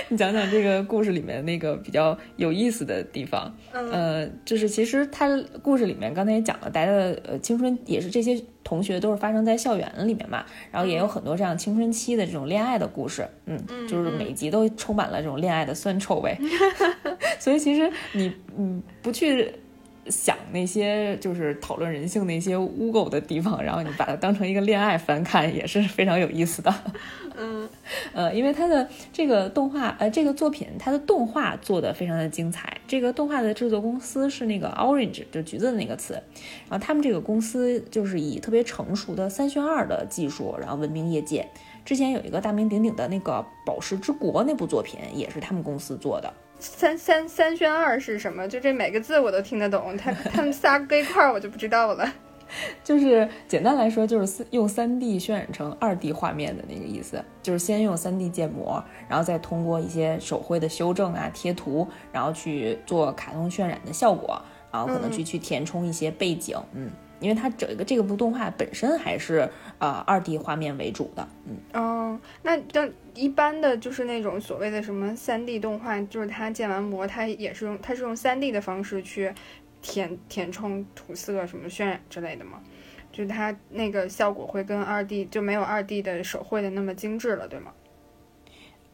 [0.09, 3.53] 你讲讲这个故事里面那个比较有意思的地方。
[3.71, 5.29] 呃，就是其实他
[5.61, 13.27] 故事里面刚才也讲了，大家的呃青春也是这些同学都是发生在校园里面嘛，然后也有很多这样青春期的这种恋爱的故事。
[13.45, 16.37] 嗯，就是每集都充满了这种恋爱的酸臭味。
[17.39, 19.53] 所以其实你嗯不去。
[20.09, 26.73] 想那些就是讨论人性那些污垢的地方，然后你把它当成一个恋爱翻看，也是非常有意思的。
[27.39, 27.69] 嗯，
[28.13, 32.75] 呃，因为它的这个动画，呃，这个作品它的动画做的非常的精彩。
[32.87, 36.13] 这个动画的制作公司是那个 Orange，就橘子的那个词。
[36.69, 41.47] 然后他们这个公司就是以特别成熟的三选二的技术，然后闻名业界。
[41.85, 43.33] 之前有一个大名鼎鼎的那个
[43.65, 46.33] 《宝石之国》那部作品，也是他们公司做的。
[46.59, 48.47] 三三三选二是什么？
[48.47, 52.11] 就这每个字我都听得懂，他他们仨搁一块儿我就不知道了。
[52.81, 57.21] 就是简单来说，就是用三 D 渲染成二 D 画面的那个意思。
[57.43, 64.41] 就是先用三 D 建模，然后再通过一些手绘的修正啊、贴图，然后去做卡通渲染的效果，
[64.71, 66.89] 然后可能去去填充一些背景，嗯。
[67.19, 69.49] 因为它整个这个部动画本身还是
[69.79, 79.33] 呃二 D 画面为主的，嗯哦，那但一般的就是那种所谓的什么三 D 动画，就是它建完模，它也是用它是用三 D 的方式去
[79.81, 82.61] 填填充涂色什么渲染之类的吗？
[83.11, 87.71] 就是它那个效果会跟二 D 就没有二 D 的手绘的那么精致了，对吗？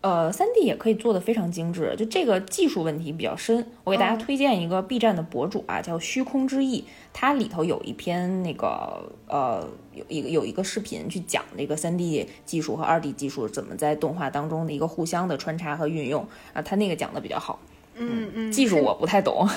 [0.04, 3.66] 呃，三 D 也可以做的非常精致，就这个技术问题比较深。
[3.86, 6.84] 我给大家推荐一个 B 站的博主啊，叫虚空之翼，
[7.14, 17.58] 它里头有一篇那个呃，有一个有一个视频去讲这个三 D 技术和二 D 技术怎么在动画当中的一个互相的穿插和运用啊，他那个讲的比较好。
[17.96, 19.48] 嗯嗯，技术我不太懂。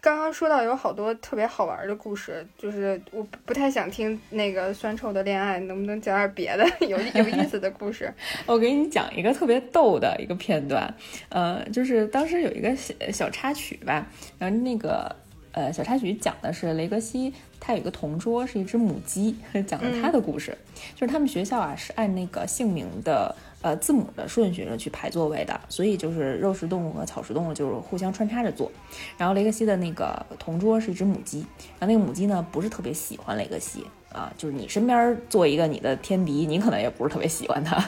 [0.00, 8.12] 刚刚说到有好多特别好玩的故事，就是我不太想听那个酸臭的恋爱，能不能讲点别的有有意思的故事？
[8.46, 10.92] 我给你讲一个特别逗的一个片段，
[11.28, 14.06] 呃，就是当时有一个小小插曲吧，
[14.38, 15.14] 然后那个
[15.52, 17.32] 呃小插曲讲的是雷格西。
[17.62, 19.36] 他有一个同桌是一只母鸡，
[19.66, 20.56] 讲了他的故事。
[20.94, 28.70] 就是他们学校啊是按那个姓名的呃字母的顺序去排座位的，所以就是肉食动物和草食动物就是互相穿插着坐。
[29.18, 31.40] 然后雷克西的那个同桌是一只母鸡，
[31.78, 37.82] 然后那个母鸡呢不是特别喜欢雷克西啊，就是你身边坐一个你的天敌，你可能也不是特别喜欢他。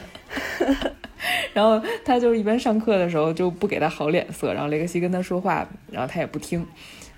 [1.54, 6.66] 然后他就是一般上课的时候就不给他好脸色，然后雷克西跟他说话，然后他也不听。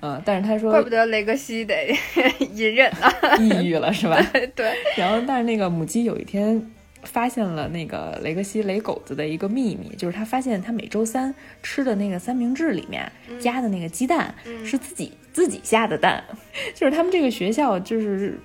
[0.00, 1.74] 嗯，但是他说，怪不得雷克西得
[2.52, 4.20] 隐忍了，抑郁了是吧？
[4.55, 4.72] 对。
[4.96, 6.70] 然后，但是那个母鸡有一天
[7.05, 14.34] 发现了那个雷格西雷狗子的一个秘密，就是他发现他每周三吃的那个三明治里面加的那个鸡蛋
[14.64, 16.22] 是自己自己下的蛋，
[16.74, 18.38] 就是他们这个学校就是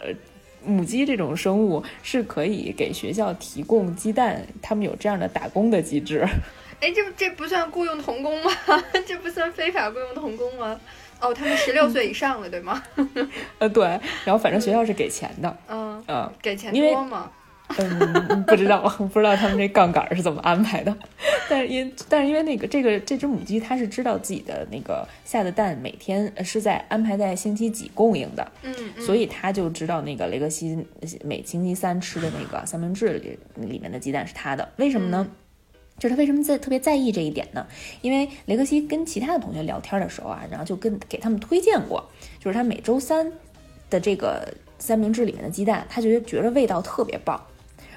[0.00, 0.08] 呃
[0.64, 6.26] 母鸡这种生物是可以给学校提供鸡蛋，他们有这样的打工的机制。
[6.80, 8.50] 哎，这这不算雇佣童工吗？
[9.06, 10.78] 这不算非法雇佣童工吗？
[11.18, 12.82] 哦，他们十六岁以上了，对吗？
[13.58, 13.86] 呃，对。
[14.26, 15.56] 然后反正学校是给钱的。
[15.68, 17.30] 嗯嗯，给钱多吗？
[17.78, 20.96] 嗯，不知道， 不知道他们这杠杆是怎么安排的。
[21.48, 28.52] 但是因但是因为那个这个这只母鸡，它是知道自己的那个下的蛋每天是在安排在星期几供应的。
[28.62, 30.78] 嗯，所以它就知道那个雷格西
[31.24, 34.68] 每星期三吃的那个三明治里里面的鸡蛋是它的。
[34.76, 35.26] 为什么呢？
[35.98, 37.66] 就是他为什么在特别在意这一点呢？
[38.02, 42.06] 因为雷格西跟其他的同学聊天的时候啊，然后就跟给他们推荐过，
[42.38, 43.32] 就是他每周三
[43.88, 44.46] 的这个
[44.78, 47.42] 三明治里面的鸡蛋，他觉得觉得味道特别棒。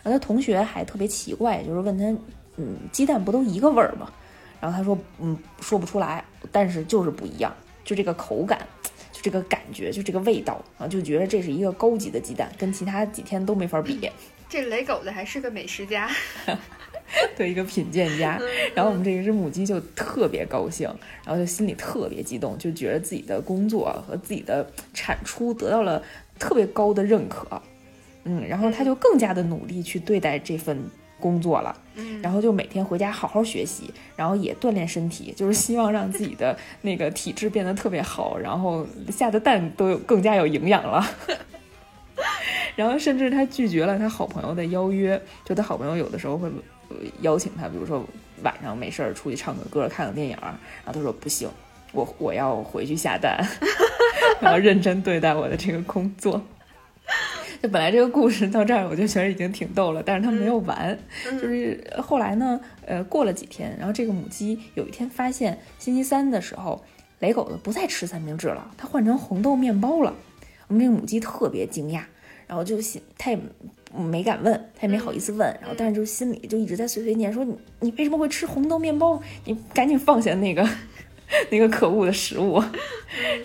[0.09, 2.05] 他同学还特别奇怪，就是问他，
[2.57, 4.11] 嗯，鸡蛋不都一个味儿吗？
[4.59, 7.55] 然后他说，嗯，说不出来，但是就是不一样，
[7.85, 8.59] 就这个口感，
[9.11, 14.09] 就这个感觉，就这个味道啊，就觉得这是一个高级的鸡蛋，跟其他几天都没法比。
[14.49, 16.09] 这雷狗子还是个美食家。
[17.35, 18.39] 对一个品鉴家。
[18.75, 20.87] 然后我们这只母鸡就特别高兴，
[21.25, 26.03] 然后就心里特别激动，就觉得自己的工作和自己的产出得到了
[26.37, 27.61] 特别高的认可。
[28.23, 30.77] 嗯，然后他就更加的努力去对待这份
[31.19, 31.75] 工作了。
[31.95, 41.05] 嗯，然后就每天回家好好学习，然后也锻炼身体，就是希望让自己的那个体质变得特别好，然后下的蛋都有更加有营养了。
[42.75, 46.49] 然后甚至他拒绝了他好朋友的邀约，就他好朋友有的时候会
[47.21, 48.05] 邀请他，比如说
[48.41, 50.51] 晚上没事儿出去唱个歌、看个电影，然
[50.85, 51.49] 后他说不行，
[51.91, 53.45] 我我要回去下蛋，
[54.39, 56.41] 我要认真对待我的这个工作。
[57.61, 60.97] 就本来这个故事到这儿，我就觉得已经挺逗了，但是他没有完，
[61.31, 66.81] 就是后来呢，呃，过了几天，然后这个母鸡有一天发现星期三的时候，
[67.19, 70.15] 雷狗子不再吃三明治了，它换成红豆面包了。
[70.67, 72.01] 我们这个母鸡特别惊讶，
[72.47, 73.39] 然后就心，它也
[73.93, 79.21] 没敢问，它也没好意思问，然后但是就心里就一直在碎碎念，说你你为什么会吃红豆面包？
[79.43, 80.65] 你赶紧放下那个。
[81.49, 82.61] 那个可恶的食物，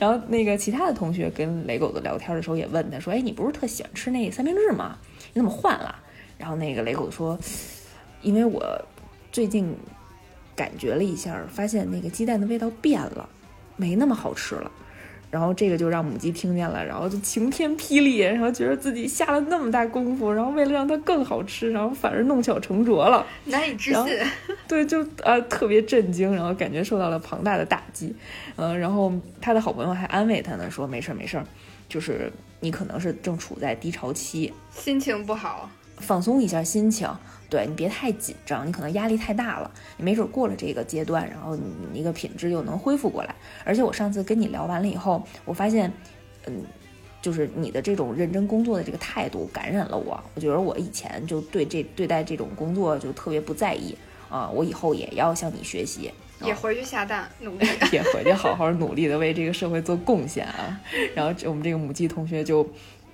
[0.01, 4.99] 然后那个其他的同学跟雷狗子聊天的时候也问他说：“哎，你不是特喜欢吃那三明治吗？
[5.33, 5.95] 你怎么换了？”
[6.39, 7.39] 然后那个雷狗说
[8.23, 8.65] ：“因为我
[9.31, 9.75] 最近
[10.57, 13.29] 感觉了一下，发现那个鸡蛋的味道变了，
[13.77, 14.71] 没那么好吃了。”
[15.35, 24.17] 然后这个就让母鸡听见了，然后就晴天霹雳，然后觉得自己下了那么大功夫，然后为了让它更好吃，然后反而弄巧成拙了，难以置信。
[24.69, 28.15] 对，就啊特别震惊，然后感觉受到了庞大的打击。
[28.55, 31.45] 嗯，然后他的好朋友还安慰他呢，说没事儿没事儿，
[31.89, 32.31] 就是
[32.61, 35.69] 你可能是正处在低潮期，心情不好，
[35.99, 37.09] 放松一下心情。
[37.51, 43.35] 对你别太紧张，你可能压力太大了，你没准过了这个阶段，然后你一个品质又能恢复过来。
[43.65, 45.93] 而且我上次跟你聊完了以后，我发现，
[46.47, 46.65] 嗯，
[47.23, 50.19] 就是你的这种认真工作的这个态度感染了我。
[50.35, 53.97] 我觉得我以前就对这对待这种工作就特别不在意
[54.29, 60.81] 啊，我以后也要向你学习，也回去下蛋努力， 也回去好好努力的为这个社会做贡献啊。
[61.15, 62.69] 然后我们这个母鸡同学就。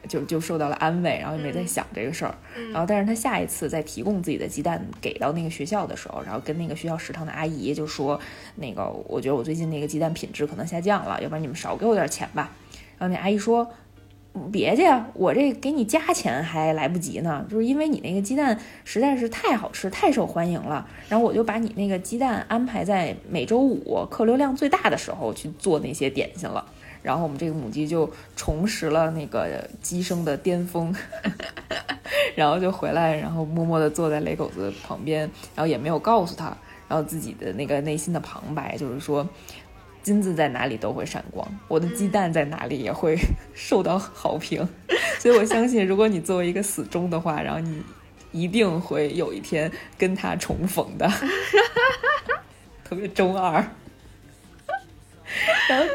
[0.08, 2.34] 就就受到了安慰，然后也没再想这个事儿，
[2.72, 8.18] 然后但是他下一次再提供自己的鸡蛋给到那个学校的时候，然后跟那个学校食堂的阿姨就说，
[8.56, 12.50] 那个我觉得我最近那个鸡蛋品质可能下降了，要不然你们少给我点钱吧。
[12.98, 13.70] 然后那阿姨说，
[14.52, 26.64] 别介，我这给你加钱还来不及呢，就是因为你那个鸡蛋实在是太好吃，太受欢迎了，然后我就把你那个鸡蛋安排在每周五客流量最大的时候去做那些点心了。
[27.02, 30.94] 然后我们这个母鸡就重拾了那个鸡生的巅峰，
[32.36, 35.20] 然后就回来，然后默默地坐在雷狗子旁边，
[35.54, 36.56] 然后也没有告诉他，
[36.88, 39.26] 然后自己的那个内心的旁白就是说，
[40.02, 43.16] 金子在哪里都会闪光，我的鸡蛋在哪里也会
[43.54, 44.68] 受到好评，
[45.18, 47.82] 所以我相信，如果你作为一个死忠的话，然后你
[48.32, 51.10] 一定会有一天跟他重逢的，
[52.84, 53.64] 特别中二。
[55.68, 55.86] 然后，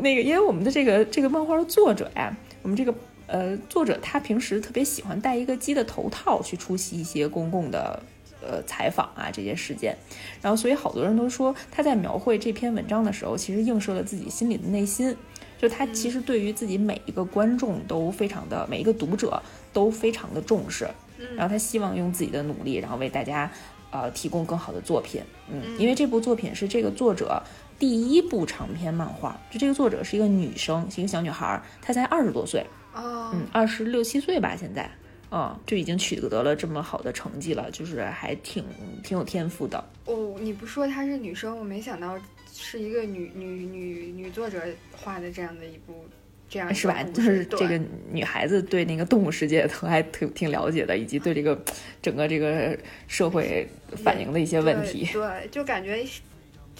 [0.00, 2.94] 那个，因为我们的这个这个漫画的作者呀，我们这个
[3.26, 8.02] 呃作者他平时特别喜欢戴一个鸡的头套去出席一些公共的
[8.42, 9.96] 呃采访啊这些事件，
[10.42, 15.16] 然后所以好多人都说他在描绘这篇文章的时候，其实映射了自己心里的内心，
[15.56, 19.40] 就他其实对于自己每一个观众都非常的每一个读者
[19.72, 20.88] 都非常的重视，
[21.36, 23.50] 然后他希望用自己的努力，然后为大家
[23.92, 27.40] 呃提供更好的作品，嗯，因为这部作品是这个作者。
[27.80, 32.62] 第一部长篇漫画，就这个作者是一个女生，是一个小女孩，她才二十多岁，
[32.94, 34.88] 哦，嗯，二十六七岁吧，现在，
[35.30, 38.62] 嗯，就已经取得了这么好的成绩了，就是还挺
[39.02, 39.82] 挺有天赋的。
[40.04, 42.18] 哦，你不说她是女生，我没想到
[42.52, 44.60] 是一个女女女女作者
[44.92, 46.04] 画的这样的一部
[46.50, 47.02] 这样是吧？
[47.14, 47.80] 就是这个
[48.12, 51.58] 女孩子对那个动物世界都还挺挺了解的，以及对这个
[52.02, 52.78] 整个这个
[53.08, 53.66] 社会
[54.04, 56.04] 反映的一些问题，对，就感觉。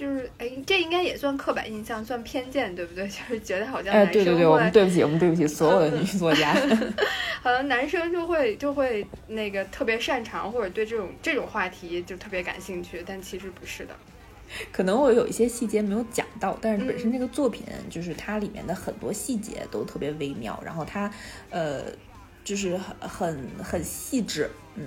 [0.00, 3.04] 就是哎，这应该也算刻板印象，算偏见，对不对？
[3.12, 6.54] 就是觉得好像哎，对对对，我们对不起，我们对不起所有的女作家。
[7.42, 13.94] 好像男生就会就会那个特别擅长，或者对这种这种话题就特别感兴趣，但其实不是的。
[14.72, 21.12] 可能我有一些细节没有讲到，但是本身这个作品就是它里面的很多细节都特别微妙，然后它
[21.50, 21.82] 呃
[22.42, 24.84] 就是很很很细致，嗯。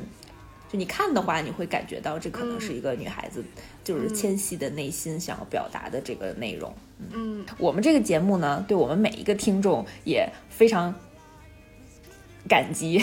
[0.74, 3.43] 就你看的话，你会感觉到这可能是一个女孩子，
[3.84, 6.74] 就是纤细的内心想要表达的这个内容。
[7.13, 10.91] 嗯，我们这个节目呢，对我们每一个听众也非常
[12.49, 12.99] 感激。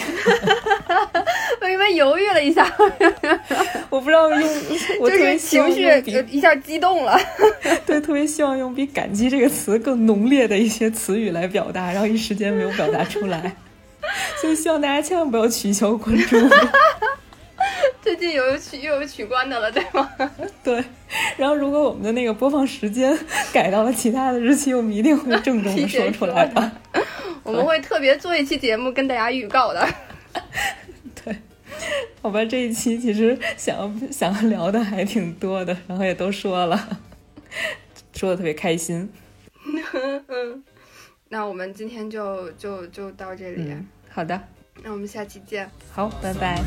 [1.60, 2.68] 我因为犹豫了一下？
[3.88, 4.40] 我不知道用，
[4.98, 5.82] 就是情绪
[6.28, 7.16] 一下激动了。
[7.86, 13.54] 对，特别希望用比“感激”这个词更浓烈的一些词语来表达，然后一时间没有表达出来，
[14.40, 16.36] 所以希望大家千万不要取消关注。
[18.02, 20.10] 最近有取又有取关的了，对吗？
[20.64, 20.82] 对。
[21.36, 23.16] 然后如果我们的那个播放时间
[23.52, 26.72] 改到了其他的日期，我们一定会郑重的说出来的。
[27.42, 29.86] 我们会特别做一期节目跟大家预告的。
[31.24, 31.36] 对。
[32.22, 36.98] 好吧，这一期其实想想聊的还挺多的，然后也都说了，
[38.14, 39.10] 说的特别开心。
[40.28, 40.62] 嗯，
[41.28, 43.74] 那我们今天就就就到这里。
[44.10, 44.40] 好的，
[44.82, 45.70] 那我们下期见。
[45.92, 46.62] 好，拜拜。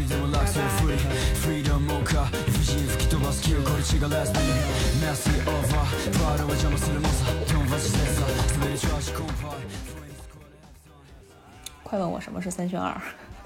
[11.83, 12.95] 快问我什么是三选二？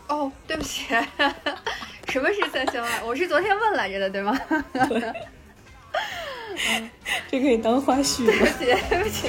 [0.08, 0.86] 哦，对不起，
[2.08, 3.06] 什么是三选二？
[3.06, 4.38] 我是昨天问来着的，对吗？
[4.90, 5.14] 对。
[7.30, 8.26] 这可以当花絮。
[8.26, 9.28] 对不起，对不起。